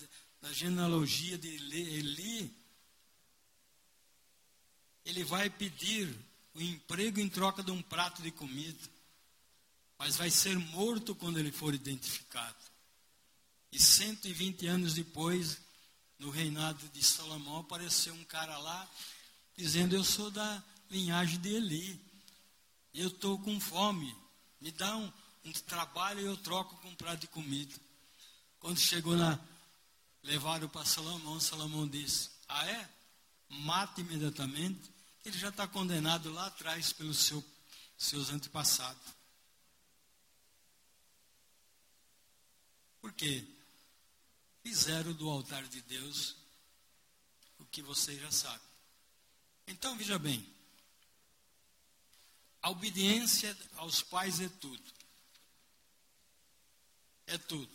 da 0.43 0.53
genealogia 0.53 1.37
de 1.37 1.49
Eli, 1.49 2.55
ele 5.05 5.25
vai 5.25 5.51
pedir 5.51 6.15
o 6.55 6.63
emprego 6.63 7.21
em 7.21 7.29
troca 7.29 7.63
de 7.63 7.71
um 7.71 7.83
prato 7.83 8.23
de 8.23 8.31
comida, 8.31 8.79
mas 9.99 10.17
vai 10.17 10.31
ser 10.31 10.59
morto 10.59 11.15
quando 11.15 11.39
ele 11.39 11.51
for 11.51 11.75
identificado. 11.75 12.57
E 13.73 13.79
120 13.79 14.67
anos 14.67 14.95
depois, 14.95 15.59
no 16.19 16.31
reinado 16.31 16.89
de 16.91 17.03
Salomão, 17.03 17.59
apareceu 17.59 18.15
um 18.15 18.25
cara 18.25 18.57
lá 18.59 18.89
dizendo: 19.57 19.97
Eu 19.97 20.05
sou 20.05 20.31
da 20.31 20.63
linhagem 20.91 21.41
de 21.41 21.49
Eli, 21.49 22.01
eu 22.95 23.09
estou 23.09 23.37
com 23.41 23.59
fome, 23.59 24.15
me 24.61 24.71
dá 24.71 24.97
um, 24.97 25.13
um 25.45 25.53
trabalho 25.53 26.21
e 26.21 26.25
eu 26.25 26.37
troco 26.37 26.77
com 26.77 26.89
um 26.89 26.95
prato 26.95 27.23
de 27.23 27.27
comida. 27.27 27.75
Quando 28.61 28.79
chegou 28.79 29.17
na. 29.17 29.39
Levaram 30.23 30.69
para 30.69 30.87
Salomão, 30.87 31.39
Salomão 31.39 31.87
disse: 31.87 32.31
Ah, 32.49 32.67
é? 32.67 32.89
Mata 33.49 34.01
imediatamente 34.01 34.94
ele 35.25 35.39
já 35.39 35.49
está 35.49 35.67
condenado 35.67 36.33
lá 36.33 36.47
atrás 36.47 36.93
pelos 36.93 37.19
seu, 37.19 37.45
seus 37.97 38.31
antepassados. 38.31 39.15
Por 43.01 43.13
quê? 43.13 43.47
Fizeram 44.63 45.13
do 45.13 45.29
altar 45.29 45.67
de 45.69 45.81
Deus 45.83 46.37
o 47.59 47.65
que 47.67 47.83
você 47.83 48.19
já 48.19 48.31
sabe. 48.31 48.63
Então, 49.67 49.97
veja 49.97 50.19
bem. 50.19 50.47
A 52.63 52.71
obediência 52.71 53.57
aos 53.77 54.03
pais 54.03 54.41
é 54.41 54.49
tudo. 54.49 54.93
É 57.27 57.39
tudo. 57.39 57.75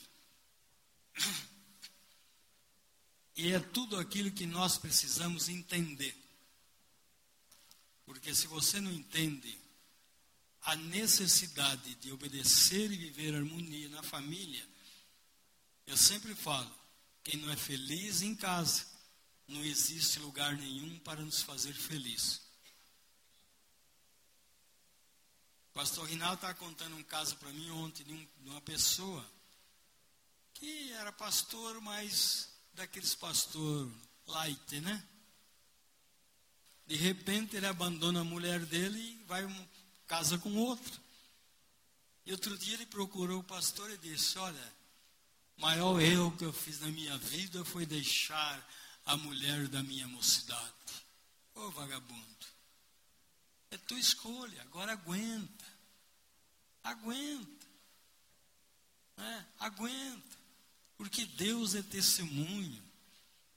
E 3.36 3.54
é 3.54 3.60
tudo 3.60 3.98
aquilo 3.98 4.32
que 4.32 4.46
nós 4.46 4.78
precisamos 4.78 5.48
entender. 5.48 6.16
Porque 8.10 8.34
se 8.34 8.48
você 8.48 8.82
não 8.82 8.92
entende 8.92 9.56
a 10.64 10.76
necessidade 10.76 11.94
de 11.94 12.12
obedecer 12.12 12.92
e 12.92 12.98
viver 12.98 13.36
harmonia 13.36 13.88
na 13.90 14.02
família, 14.02 14.68
eu 15.86 15.96
sempre 15.96 16.34
falo, 16.34 16.76
quem 17.24 17.40
não 17.40 17.52
é 17.52 17.56
feliz 17.56 18.24
em 18.24 18.34
casa, 18.34 18.84
não 19.48 19.64
existe 19.64 20.18
lugar 20.18 20.58
nenhum 20.58 20.98
para 21.02 21.22
nos 21.22 21.44
fazer 21.44 21.72
feliz. 21.72 22.42
O 25.70 25.74
pastor 25.76 26.10
Rinaldo 26.10 26.38
estava 26.38 26.56
contando 26.56 26.96
um 26.96 27.04
caso 27.04 27.38
para 27.38 27.54
mim 27.54 27.70
ontem 27.70 28.04
de, 28.04 28.14
um, 28.14 28.28
de 28.42 28.50
uma 28.50 28.62
pessoa 28.62 29.24
que 30.56 30.92
era 30.94 31.12
pastor, 31.12 31.80
mas 31.80 32.50
daqueles 32.74 33.14
pastor 33.14 33.88
light, 34.26 34.82
né? 34.82 35.09
De 36.90 36.96
repente 36.96 37.56
ele 37.56 37.68
abandona 37.68 38.22
a 38.22 38.24
mulher 38.24 38.66
dele 38.66 39.00
e 39.00 39.24
vai 39.26 39.48
casa 40.08 40.40
com 40.40 40.56
outro. 40.56 41.00
E 42.26 42.32
outro 42.32 42.58
dia 42.58 42.74
ele 42.74 42.88
procurou 42.88 43.42
o 43.42 43.44
pastor 43.44 43.92
e 43.92 43.98
disse: 44.00 44.40
Olha, 44.40 44.74
maior 45.56 46.02
erro 46.02 46.36
que 46.36 46.44
eu 46.44 46.52
fiz 46.52 46.80
na 46.80 46.88
minha 46.88 47.16
vida 47.20 47.64
foi 47.64 47.86
deixar 47.86 48.68
a 49.06 49.16
mulher 49.16 49.68
da 49.68 49.84
minha 49.84 50.08
mocidade. 50.08 50.74
Ô 51.54 51.62
oh, 51.62 51.70
vagabundo, 51.70 52.48
é 53.70 53.78
tua 53.78 54.00
escolha, 54.00 54.60
agora 54.64 54.94
aguenta. 54.94 55.66
Aguenta. 56.84 57.68
É, 59.16 59.46
aguenta. 59.60 60.40
Porque 60.98 61.24
Deus 61.24 61.76
é 61.76 61.84
testemunho 61.84 62.89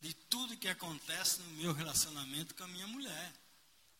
de 0.02 0.12
tudo 0.12 0.56
que 0.56 0.68
acontece 0.68 1.40
no 1.40 1.50
meu 1.50 1.72
relacionamento 1.72 2.56
com 2.56 2.64
a 2.64 2.68
minha 2.68 2.88
mulher, 2.88 3.32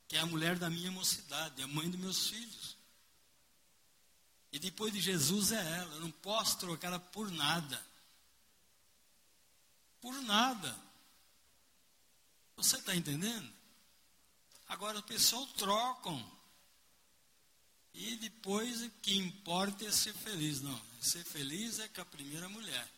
que 0.09 0.16
é 0.16 0.18
a 0.18 0.26
mulher 0.26 0.59
da 0.59 0.68
minha 0.68 0.90
mocidade, 0.90 1.62
a 1.62 1.68
mãe 1.68 1.88
dos 1.88 2.00
meus 2.00 2.28
filhos. 2.28 2.76
E 4.50 4.59
depois 4.59 4.92
de 4.92 5.00
Jesus 5.00 5.53
é 5.53 5.78
ela, 5.78 5.94
eu 5.94 6.00
não 6.00 6.11
posso 6.11 6.59
trocar 6.59 6.88
ela 6.88 6.98
por 6.98 7.30
nada. 7.30 7.80
Por 10.00 10.20
nada. 10.22 10.76
Você 12.57 12.76
está 12.76 12.96
entendendo? 12.96 13.50
Agora 14.68 14.98
o 14.98 15.05
pessoal 15.05 15.46
trocam. 15.46 16.32
E 17.94 18.16
depois 18.16 18.82
o 18.82 18.90
que 19.03 19.16
importa 19.16 19.84
é 19.84 19.92
ser 19.92 20.14
feliz. 20.14 20.61
Não, 20.61 20.82
ser 21.00 21.24
feliz 21.24 21.78
é 21.78 21.86
com 21.86 22.00
a 22.00 22.05
primeira 22.05 22.48
mulher 22.48 22.90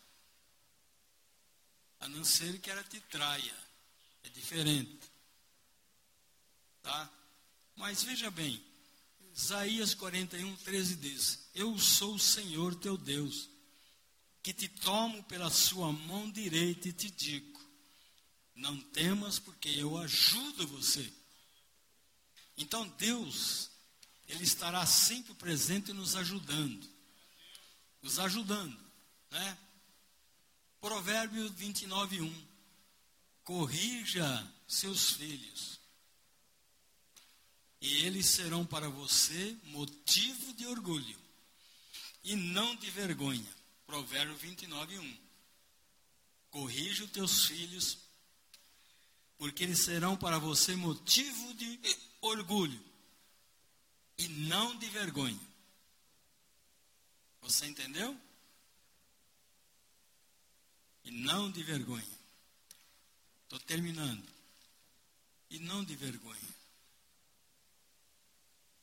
a 2.05 2.09
não 2.09 2.23
ser 2.23 2.59
que 2.59 2.69
ela 2.69 2.83
te 2.83 2.99
traia. 3.01 3.55
É 4.23 4.29
diferente. 4.29 4.99
Tá? 6.83 7.11
Mas 7.75 8.03
veja 8.03 8.29
bem, 8.29 8.63
Isaías 9.35 9.95
41, 9.95 10.55
13 10.57 10.95
diz: 10.97 11.49
Eu 11.53 11.77
sou 11.79 12.13
o 12.13 12.19
Senhor 12.19 12.75
teu 12.75 12.95
Deus, 12.95 13.49
que 14.43 14.53
te 14.53 14.67
tomo 14.67 15.23
pela 15.23 15.49
sua 15.49 15.91
mão 15.91 16.29
direita 16.29 16.89
e 16.89 16.93
te 16.93 17.09
digo: 17.09 17.59
Não 18.53 18.79
temas, 18.79 19.39
porque 19.39 19.69
eu 19.69 19.97
ajudo 19.97 20.67
você. 20.67 21.11
Então 22.55 22.87
Deus, 22.99 23.71
Ele 24.27 24.43
estará 24.43 24.85
sempre 24.85 25.33
presente 25.33 25.91
nos 25.91 26.15
ajudando. 26.15 26.87
Nos 27.99 28.19
ajudando, 28.19 28.79
né? 29.31 29.57
Provérbios 30.85 31.51
29, 31.53 32.21
1. 32.21 32.47
Corrija 33.43 34.53
seus 34.67 35.13
filhos, 35.13 35.79
e 37.81 38.05
eles 38.05 38.27
serão 38.27 38.63
para 38.63 38.87
você 38.87 39.57
motivo 39.63 40.53
de 40.53 40.67
orgulho 40.67 41.17
e 42.23 42.35
não 42.35 42.75
de 42.75 42.91
vergonha. 42.91 43.51
Provérbio 43.87 44.35
29, 44.35 44.99
1. 44.99 45.17
Corrija 46.51 47.05
os 47.05 47.09
teus 47.09 47.47
filhos, 47.47 47.97
porque 49.39 49.63
eles 49.63 49.79
serão 49.79 50.15
para 50.15 50.37
você 50.37 50.75
motivo 50.75 51.51
de 51.55 51.79
orgulho 52.21 52.79
e 54.19 54.27
não 54.27 54.77
de 54.77 54.87
vergonha. 54.89 55.41
Você 57.41 57.65
entendeu? 57.65 58.15
E 61.05 61.11
não 61.11 61.51
de 61.51 61.63
vergonha. 61.63 62.19
Estou 63.43 63.59
terminando. 63.59 64.27
E 65.49 65.59
não 65.59 65.83
de 65.83 65.95
vergonha. 65.95 66.55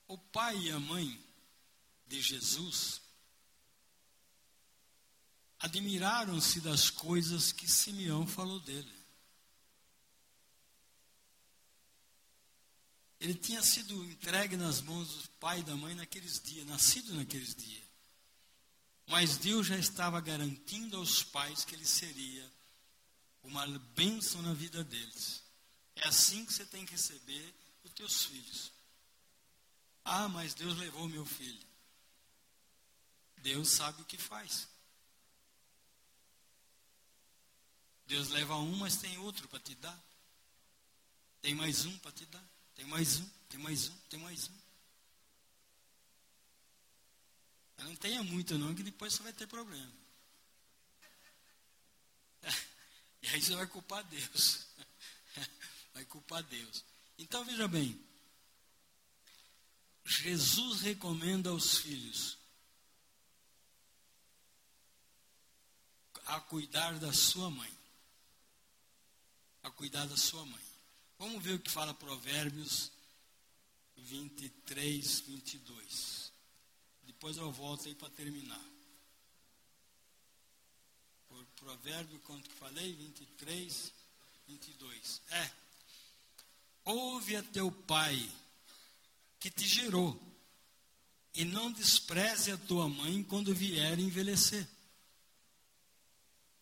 O 0.06 0.16
pai 0.16 0.56
e 0.56 0.70
a 0.70 0.78
mãe 0.78 1.20
de 2.06 2.22
Jesus 2.22 3.02
admiraram-se 5.58 6.60
das 6.60 6.90
coisas 6.90 7.52
que 7.52 7.68
Simeão 7.68 8.26
falou 8.26 8.60
dele. 8.60 9.02
Ele 13.20 13.34
tinha 13.34 13.62
sido 13.62 14.04
entregue 14.04 14.56
nas 14.56 14.80
mãos 14.80 15.08
do 15.08 15.28
pai 15.38 15.60
e 15.60 15.62
da 15.62 15.76
mãe 15.76 15.94
naqueles 15.94 16.40
dias, 16.40 16.66
nascido 16.66 17.14
naqueles 17.14 17.54
dias. 17.54 17.81
Mas 19.07 19.36
Deus 19.36 19.66
já 19.66 19.76
estava 19.76 20.20
garantindo 20.20 20.96
aos 20.96 21.22
pais 21.22 21.64
que 21.64 21.74
ele 21.74 21.86
seria 21.86 22.50
uma 23.42 23.66
bênção 23.94 24.40
na 24.42 24.55
vida 24.55 24.82
deles. 24.84 25.42
É 25.96 26.09
assim 26.09 26.44
que 26.44 26.53
você 26.53 26.64
tem 26.64 26.86
que 26.86 26.92
receber 26.92 27.55
os 27.84 27.92
teus 27.92 28.24
filhos. 28.24 28.72
Ah, 30.05 30.28
mas 30.28 30.55
Deus 30.55 30.76
levou 30.78 31.09
meu 31.09 31.24
filho. 31.24 31.66
Deus 33.38 33.70
sabe 33.70 34.00
o 34.00 34.05
que 34.05 34.16
faz. 34.16 34.68
Deus 38.07 38.28
leva 38.28 38.57
um, 38.57 38.76
mas 38.76 38.96
tem 38.96 39.16
outro 39.18 39.48
para 39.48 39.59
te 39.61 39.74
dar. 39.76 39.98
Tem 41.40 41.55
mais 41.55 41.84
um 41.84 41.98
para 41.98 42.12
te 42.12 42.24
dar. 42.26 42.44
Tem 42.74 42.84
mais 42.84 43.18
um, 43.18 43.28
tem 43.48 43.61
mais 43.61 43.88
um, 43.88 43.96
tem 44.09 44.20
mais 44.20 44.48
um. 44.48 44.61
Não 47.82 47.96
tenha 47.96 48.22
muito 48.22 48.56
não, 48.58 48.74
que 48.74 48.82
depois 48.82 49.14
você 49.14 49.22
vai 49.22 49.32
ter 49.32 49.46
problema. 49.46 49.92
E 53.24 53.28
aí 53.28 53.40
você 53.40 53.54
vai 53.54 53.68
culpar 53.68 54.02
Deus. 54.02 54.66
vai 55.94 56.04
culpar 56.06 56.42
Deus. 56.42 56.84
Então 57.16 57.44
veja 57.44 57.68
bem. 57.68 57.96
Jesus 60.04 60.80
recomenda 60.80 61.50
aos 61.50 61.78
filhos 61.78 62.36
a 66.26 66.40
cuidar 66.40 66.98
da 66.98 67.12
sua 67.12 67.50
mãe. 67.50 67.72
A 69.62 69.70
cuidar 69.70 70.06
da 70.06 70.16
sua 70.16 70.44
mãe. 70.44 70.64
Vamos 71.18 71.42
ver 71.42 71.54
o 71.54 71.58
que 71.60 71.70
fala 71.70 71.94
Provérbios 71.94 72.90
23, 73.96 75.20
22. 75.20 76.21
Depois 77.03 77.36
eu 77.36 77.50
volto 77.50 77.86
aí 77.86 77.94
para 77.94 78.11
terminar. 78.11 78.64
Por 81.28 81.44
provérbio, 81.57 82.18
quanto 82.20 82.48
que 82.48 82.57
falei? 82.57 82.92
23, 82.94 83.92
22. 84.46 85.22
É. 85.30 85.50
Ouve 86.84 87.36
a 87.36 87.42
teu 87.42 87.70
pai 87.70 88.30
que 89.38 89.50
te 89.50 89.66
gerou, 89.66 90.20
e 91.34 91.44
não 91.44 91.72
despreze 91.72 92.53
a 92.53 92.57
tua 92.57 92.88
mãe 92.88 93.24
quando 93.24 93.55
vier 93.55 93.98
envelhecer. 93.98 94.68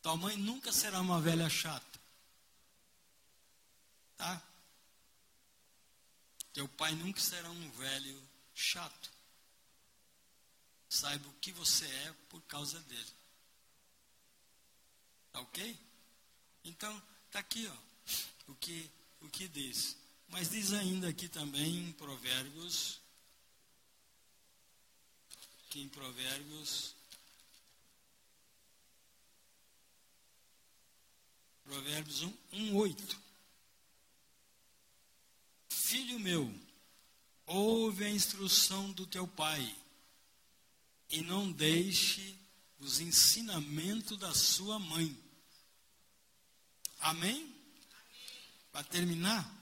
Tua 0.00 0.16
mãe 0.16 0.36
nunca 0.36 0.72
será 0.72 1.00
uma 1.00 1.20
velha 1.20 1.48
chata. 1.50 2.00
Tá? 4.16 4.42
Teu 6.52 6.68
pai 6.68 6.94
nunca 6.94 7.20
será 7.20 7.50
um 7.50 7.70
velho 7.72 8.22
chato. 8.54 9.10
Saiba 10.90 11.28
o 11.28 11.32
que 11.34 11.52
você 11.52 11.86
é 11.86 12.14
por 12.28 12.42
causa 12.42 12.80
dele. 12.80 13.12
Tá 15.32 15.40
ok? 15.40 15.78
Então, 16.64 17.02
tá 17.30 17.38
aqui, 17.38 17.64
ó, 17.68 18.50
o 18.50 18.56
que, 18.56 18.90
o 19.20 19.28
que 19.28 19.46
diz. 19.46 19.96
Mas 20.26 20.50
diz 20.50 20.72
ainda 20.72 21.08
aqui 21.08 21.28
também 21.28 21.76
em 21.76 21.92
Provérbios, 21.92 23.00
que 25.70 25.80
em 25.80 25.88
Provérbios, 25.88 26.92
Provérbios 31.62 32.22
1, 32.22 32.34
1 32.52 32.76
8. 32.76 33.20
Filho 35.68 36.18
meu, 36.18 36.52
ouve 37.46 38.04
a 38.04 38.10
instrução 38.10 38.90
do 38.90 39.06
teu 39.06 39.28
pai 39.28 39.79
e 41.10 41.22
não 41.22 41.50
deixe 41.50 42.38
os 42.78 43.00
ensinamentos 43.00 44.16
da 44.16 44.32
sua 44.34 44.78
mãe. 44.78 45.16
Amém? 47.00 47.54
Para 48.70 48.84
terminar, 48.84 49.60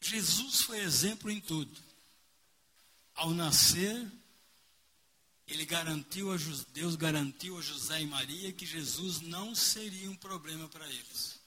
Jesus 0.00 0.62
foi 0.62 0.80
exemplo 0.80 1.30
em 1.30 1.40
tudo. 1.40 1.80
Ao 3.14 3.30
nascer, 3.30 4.10
ele 5.46 5.64
garantiu 5.64 6.32
a 6.32 6.36
Deus 6.72 6.96
garantiu 6.96 7.58
a 7.58 7.62
José 7.62 8.02
e 8.02 8.06
Maria 8.06 8.52
que 8.52 8.66
Jesus 8.66 9.20
não 9.20 9.54
seria 9.54 10.10
um 10.10 10.16
problema 10.16 10.68
para 10.68 10.86
eles. 10.88 11.40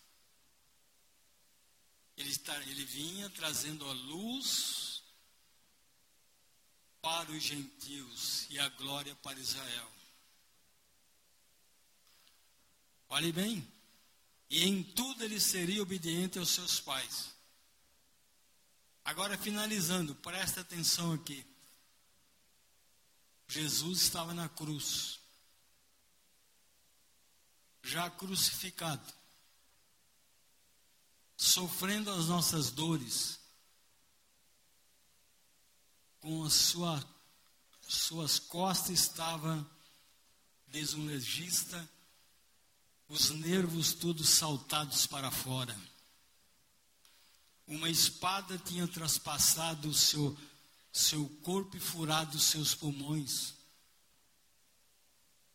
Ele, 2.17 2.29
está, 2.29 2.55
ele 2.63 2.83
vinha 2.85 3.29
trazendo 3.29 3.85
a 3.85 3.93
luz 3.93 4.88
para 7.01 7.31
os 7.31 7.43
gentios 7.43 8.47
e 8.49 8.59
a 8.59 8.69
glória 8.69 9.15
para 9.15 9.39
Israel. 9.39 9.91
Olhe 13.09 13.31
bem, 13.31 13.67
e 14.49 14.63
em 14.63 14.83
tudo 14.83 15.23
ele 15.23 15.39
seria 15.39 15.81
obediente 15.81 16.37
aos 16.37 16.49
seus 16.49 16.79
pais. 16.79 17.33
Agora, 19.03 19.37
finalizando, 19.37 20.13
presta 20.15 20.61
atenção 20.61 21.13
aqui. 21.13 21.45
Jesus 23.47 24.01
estava 24.01 24.33
na 24.33 24.47
cruz, 24.47 25.19
já 27.81 28.09
crucificado 28.09 29.19
sofrendo 31.39 32.11
as 32.11 32.27
nossas 32.27 32.69
dores, 32.69 33.38
com 36.29 36.43
as 36.43 36.53
sua, 36.53 37.03
suas 37.87 38.37
costas 38.37 38.91
estava 38.91 39.67
desunlegista, 40.67 41.89
os 43.07 43.31
nervos 43.31 43.93
todos 43.93 44.29
saltados 44.29 45.07
para 45.07 45.31
fora. 45.31 45.75
Uma 47.65 47.89
espada 47.89 48.59
tinha 48.59 48.87
traspassado 48.87 49.89
o 49.89 49.93
seu, 49.93 50.37
seu 50.93 51.27
corpo 51.41 51.77
e 51.77 51.79
furado 51.79 52.37
os 52.37 52.43
seus 52.43 52.75
pulmões. 52.75 53.55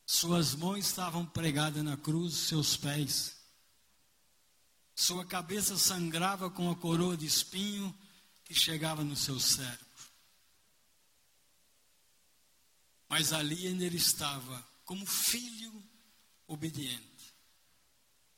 Suas 0.04 0.56
mãos 0.56 0.78
estavam 0.78 1.24
pregadas 1.24 1.84
na 1.84 1.96
cruz, 1.96 2.34
seus 2.34 2.76
pés. 2.76 3.36
Sua 4.92 5.24
cabeça 5.24 5.78
sangrava 5.78 6.50
com 6.50 6.68
a 6.68 6.74
coroa 6.74 7.16
de 7.16 7.26
espinho 7.26 7.96
que 8.44 8.52
chegava 8.52 9.04
no 9.04 9.14
seu 9.14 9.38
cérebro. 9.38 9.83
Mas 13.08 13.32
ali 13.32 13.66
ainda 13.66 13.84
ele 13.84 13.96
estava 13.96 14.66
como 14.84 15.06
filho 15.06 15.82
obediente 16.46 17.34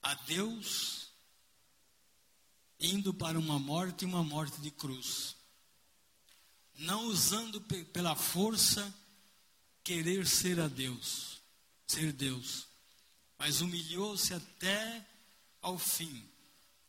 a 0.02 0.14
Deus, 0.14 1.08
indo 2.78 3.12
para 3.12 3.38
uma 3.38 3.58
morte 3.58 4.02
e 4.02 4.04
uma 4.06 4.22
morte 4.22 4.60
de 4.60 4.70
cruz. 4.70 5.34
Não 6.78 7.06
usando 7.06 7.60
pela 7.92 8.14
força 8.14 8.94
querer 9.82 10.26
ser 10.26 10.60
a 10.60 10.68
Deus, 10.68 11.40
ser 11.86 12.12
Deus, 12.12 12.68
mas 13.38 13.60
humilhou-se 13.60 14.32
até 14.32 15.04
ao 15.60 15.78
fim 15.78 16.28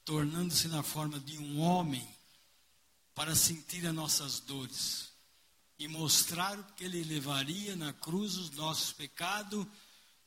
tornando-se 0.07 0.69
na 0.69 0.81
forma 0.81 1.19
de 1.19 1.37
um 1.37 1.59
homem 1.59 2.07
para 3.13 3.35
sentir 3.35 3.85
as 3.85 3.93
nossas 3.93 4.39
dores 4.39 5.06
e 5.79 5.87
mostrar 5.87 6.61
que 6.75 6.83
ele 6.83 7.03
levaria 7.03 7.75
na 7.75 7.93
cruz 7.93 8.35
os 8.35 8.49
nossos 8.51 8.91
pecados 8.91 9.65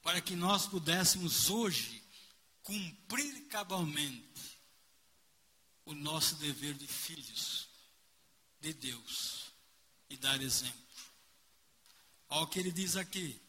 para 0.03 0.21
que 0.21 0.37
nós 0.37 0.67
pudéssemos 0.67 1.51
hoje 1.51 2.03
cumprir 2.63 3.47
cabalmente 3.49 4.59
o 5.85 5.95
nosso 5.95 6.37
dever 6.37 6.75
de 6.75 6.87
filhos 6.87 7.69
de 8.61 8.73
Deus 8.73 9.51
e 10.09 10.17
dar 10.17 10.41
exemplo. 10.41 10.79
Olha 12.29 12.43
o 12.43 12.47
que 12.47 12.61
ele 12.61 12.71
diz 12.71 12.97
aqui. 12.97 13.41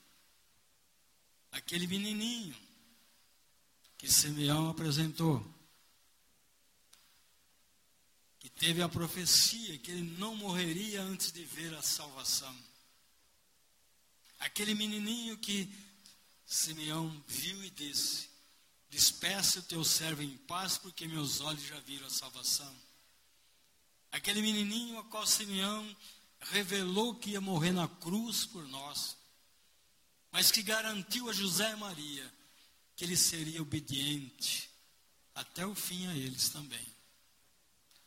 Aquele 1.51 1.85
menininho 1.85 2.55
que 3.97 4.11
Simeão 4.11 4.69
apresentou 4.69 5.45
que 8.39 8.49
teve 8.61 8.83
a 8.83 8.87
profecia 8.87 9.75
que 9.79 9.89
ele 9.89 10.15
não 10.19 10.35
morreria 10.35 11.01
antes 11.01 11.31
de 11.31 11.43
ver 11.43 11.73
a 11.73 11.81
salvação. 11.81 12.55
Aquele 14.37 14.75
menininho 14.75 15.35
que 15.35 15.67
Simeão 16.45 17.09
viu 17.27 17.63
e 17.63 17.71
disse: 17.71 18.29
Despeça 18.87 19.61
o 19.61 19.63
teu 19.63 19.83
servo 19.83 20.21
em 20.21 20.37
paz, 20.37 20.77
porque 20.77 21.07
meus 21.07 21.41
olhos 21.41 21.63
já 21.63 21.79
viram 21.79 22.05
a 22.05 22.11
salvação. 22.11 22.71
Aquele 24.11 24.43
menininho 24.43 24.99
a 24.99 25.03
qual 25.05 25.25
Simeão 25.25 25.97
revelou 26.41 27.15
que 27.15 27.31
ia 27.31 27.41
morrer 27.41 27.71
na 27.71 27.87
cruz 27.87 28.45
por 28.45 28.67
nós, 28.67 29.17
mas 30.31 30.51
que 30.51 30.61
garantiu 30.61 31.27
a 31.31 31.33
José 31.33 31.71
e 31.71 31.75
Maria 31.77 32.31
que 32.95 33.05
ele 33.05 33.17
seria 33.17 33.59
obediente 33.59 34.69
até 35.33 35.65
o 35.65 35.73
fim 35.73 36.05
a 36.05 36.15
eles 36.15 36.49
também. 36.49 37.00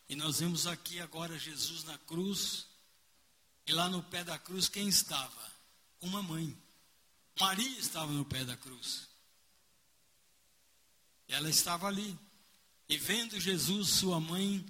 E 0.09 0.15
nós 0.15 0.41
vemos 0.41 0.67
aqui 0.67 1.01
agora 1.01 1.39
Jesus 1.39 1.85
na 1.85 1.97
cruz, 1.99 2.67
e 3.67 3.73
lá 3.73 3.89
no 3.89 4.03
pé 4.03 4.23
da 4.23 4.39
cruz 4.39 4.69
quem 4.69 4.89
estava? 4.89 5.53
Uma 6.01 6.23
mãe. 6.23 6.57
Maria 7.41 7.79
estava 7.79 8.13
no 8.13 8.25
pé 8.25 8.45
da 8.45 8.57
cruz. 8.57 9.09
Ela 11.27 11.49
estava 11.49 11.87
ali. 11.87 12.19
E 12.89 12.99
vendo 12.99 13.41
Jesus, 13.41 13.89
sua 13.89 14.21
mãe 14.21 14.65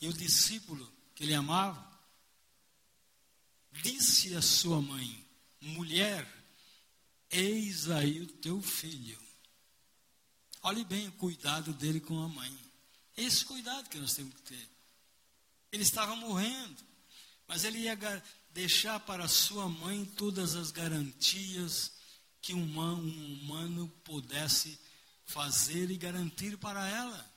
e 0.00 0.08
o 0.08 0.12
discípulo 0.12 0.90
que 1.14 1.24
ele 1.24 1.34
amava, 1.34 1.86
disse 3.70 4.34
a 4.34 4.42
sua 4.42 4.80
mãe: 4.80 5.26
Mulher, 5.60 6.26
eis 7.30 7.90
aí 7.90 8.22
o 8.22 8.26
teu 8.26 8.62
filho. 8.62 9.18
Olhe 10.62 10.84
bem 10.84 11.08
o 11.08 11.12
cuidado 11.12 11.72
dele 11.74 12.00
com 12.00 12.22
a 12.22 12.28
mãe. 12.28 12.67
Esse 13.18 13.44
cuidado 13.44 13.88
que 13.90 13.98
nós 13.98 14.14
temos 14.14 14.32
que 14.32 14.42
ter. 14.42 14.68
Ele 15.72 15.82
estava 15.82 16.14
morrendo, 16.14 16.80
mas 17.48 17.64
ele 17.64 17.80
ia 17.80 17.98
deixar 18.50 19.00
para 19.00 19.26
sua 19.26 19.68
mãe 19.68 20.04
todas 20.04 20.54
as 20.54 20.70
garantias 20.70 21.92
que 22.40 22.54
um 22.54 22.62
humano, 22.62 23.02
um 23.02 23.40
humano 23.40 23.88
pudesse 24.04 24.78
fazer 25.26 25.90
e 25.90 25.96
garantir 25.96 26.56
para 26.58 26.88
ela. 26.88 27.34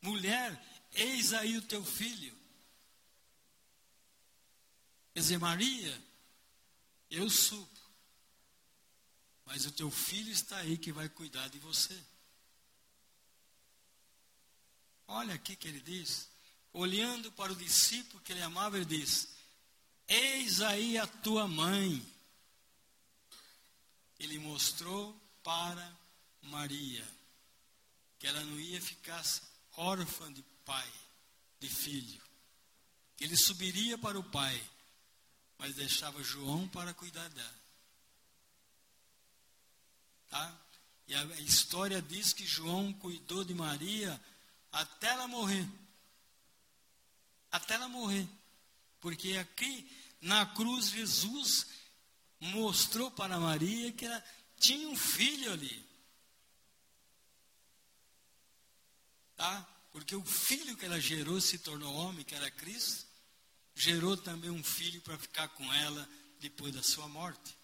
Mulher, 0.00 0.56
eis 0.94 1.32
aí 1.32 1.58
o 1.58 1.62
teu 1.62 1.84
filho. 1.84 2.32
Quer 5.12 5.20
dizer, 5.20 5.38
Maria, 5.38 6.00
eu 7.10 7.28
subo, 7.28 7.68
mas 9.44 9.66
o 9.66 9.72
teu 9.72 9.90
filho 9.90 10.30
está 10.30 10.58
aí 10.58 10.78
que 10.78 10.92
vai 10.92 11.08
cuidar 11.08 11.48
de 11.48 11.58
você. 11.58 12.00
Olha 15.08 15.34
aqui 15.34 15.54
que 15.54 15.68
ele 15.68 15.80
diz, 15.80 16.28
olhando 16.72 17.30
para 17.32 17.52
o 17.52 17.56
discípulo 17.56 18.22
que 18.22 18.32
ele 18.32 18.42
amava, 18.42 18.76
ele 18.76 18.84
diz: 18.84 19.28
Eis 20.08 20.60
aí 20.60 20.98
a 20.98 21.06
tua 21.06 21.46
mãe. 21.46 22.04
Ele 24.18 24.38
mostrou 24.38 25.14
para 25.42 25.96
Maria 26.42 27.06
que 28.18 28.26
ela 28.26 28.40
não 28.44 28.58
ia 28.58 28.80
ficar 28.80 29.22
órfã 29.76 30.32
de 30.32 30.42
pai, 30.64 30.90
de 31.60 31.68
filho. 31.68 32.20
Ele 33.20 33.36
subiria 33.36 33.96
para 33.98 34.18
o 34.18 34.24
pai, 34.24 34.62
mas 35.58 35.74
deixava 35.74 36.22
João 36.22 36.66
para 36.68 36.94
cuidar 36.94 37.28
dela. 37.28 37.62
Tá? 40.28 40.60
E 41.08 41.14
a 41.14 41.24
história 41.40 42.02
diz 42.02 42.32
que 42.32 42.44
João 42.46 42.92
cuidou 42.94 43.44
de 43.44 43.54
Maria 43.54 44.20
até 44.76 45.08
ela 45.08 45.26
morrer. 45.26 45.66
Até 47.50 47.74
ela 47.74 47.88
morrer. 47.88 48.28
Porque 49.00 49.36
aqui 49.38 49.90
na 50.20 50.44
cruz 50.44 50.90
Jesus 50.90 51.66
mostrou 52.38 53.10
para 53.10 53.40
Maria 53.40 53.90
que 53.92 54.04
ela 54.04 54.22
tinha 54.58 54.86
um 54.88 54.96
filho 54.96 55.50
ali. 55.50 55.86
Tá? 59.34 59.66
Porque 59.92 60.14
o 60.14 60.24
filho 60.24 60.76
que 60.76 60.84
ela 60.84 61.00
gerou 61.00 61.40
se 61.40 61.58
tornou 61.58 61.94
homem, 61.94 62.24
que 62.24 62.34
era 62.34 62.50
Cristo, 62.50 63.06
gerou 63.74 64.14
também 64.14 64.50
um 64.50 64.62
filho 64.62 65.00
para 65.00 65.16
ficar 65.16 65.48
com 65.48 65.72
ela 65.72 66.06
depois 66.38 66.74
da 66.74 66.82
sua 66.82 67.08
morte. 67.08 67.56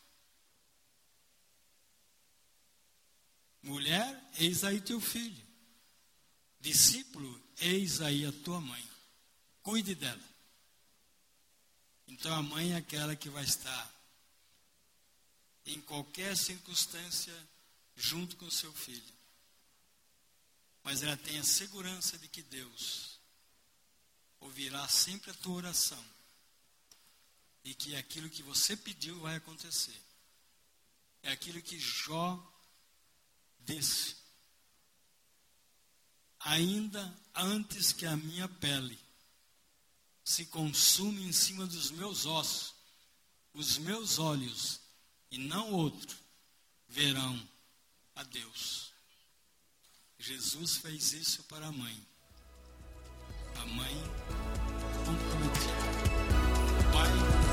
Mulher, 3.63 4.31
eis 4.39 4.65
aí 4.65 4.81
teu 4.81 4.99
filho. 4.99 5.52
Discípulo, 6.63 7.43
eis 7.59 8.01
aí 8.01 8.25
a 8.25 8.33
tua 8.33 8.61
mãe. 8.61 8.89
Cuide 9.63 9.97
dela. 9.97 10.23
Então 12.07 12.33
a 12.33 12.43
mãe 12.43 12.73
é 12.73 12.77
aquela 12.77 13.17
que 13.17 13.29
vai 13.29 13.43
estar 13.43 13.93
em 15.67 15.81
qualquer 15.81 16.37
circunstância 16.37 17.35
junto 17.97 18.37
com 18.37 18.47
o 18.47 18.51
seu 18.51 18.73
filho. 18.73 19.13
Mas 20.85 21.03
ela 21.03 21.17
tem 21.17 21.39
a 21.39 21.45
segurança 21.45 22.17
de 22.17 22.29
que 22.29 22.43
Deus 22.43 23.19
ouvirá 24.41 24.87
sempre 24.89 25.33
a 25.33 25.35
tua 25.35 25.55
oração 25.55 26.05
e 27.65 27.75
que 27.75 27.97
aquilo 27.97 28.31
que 28.31 28.43
você 28.43 28.77
pediu 28.77 29.19
vai 29.21 29.37
acontecer. 29.37 30.01
É 31.25 31.33
aquilo 31.33 31.61
que 31.61 31.79
Jó 31.79 32.41
disse 33.61 34.22
ainda 36.45 37.15
antes 37.35 37.93
que 37.93 38.07
a 38.07 38.17
minha 38.17 38.49
pele 38.49 38.99
se 40.25 40.47
consume 40.47 41.27
em 41.27 41.33
cima 41.33 41.67
dos 41.67 41.91
meus 41.91 42.27
ossos, 42.27 42.75
os 43.55 43.79
meus 43.79 44.19
olhos, 44.19 44.81
e 45.31 45.39
não 45.39 45.73
outro, 45.73 46.17
verão 46.89 47.41
a 48.15 48.23
Deus. 48.23 48.93
Jesus 50.19 50.77
fez 50.77 51.13
isso 51.13 51.43
para 51.45 51.67
a 51.67 51.73
mãe. 51.73 52.07
A 53.57 53.67
mãe 53.67 53.95
comprometida. 55.05 55.73
O 56.79 56.93
pai 56.93 57.52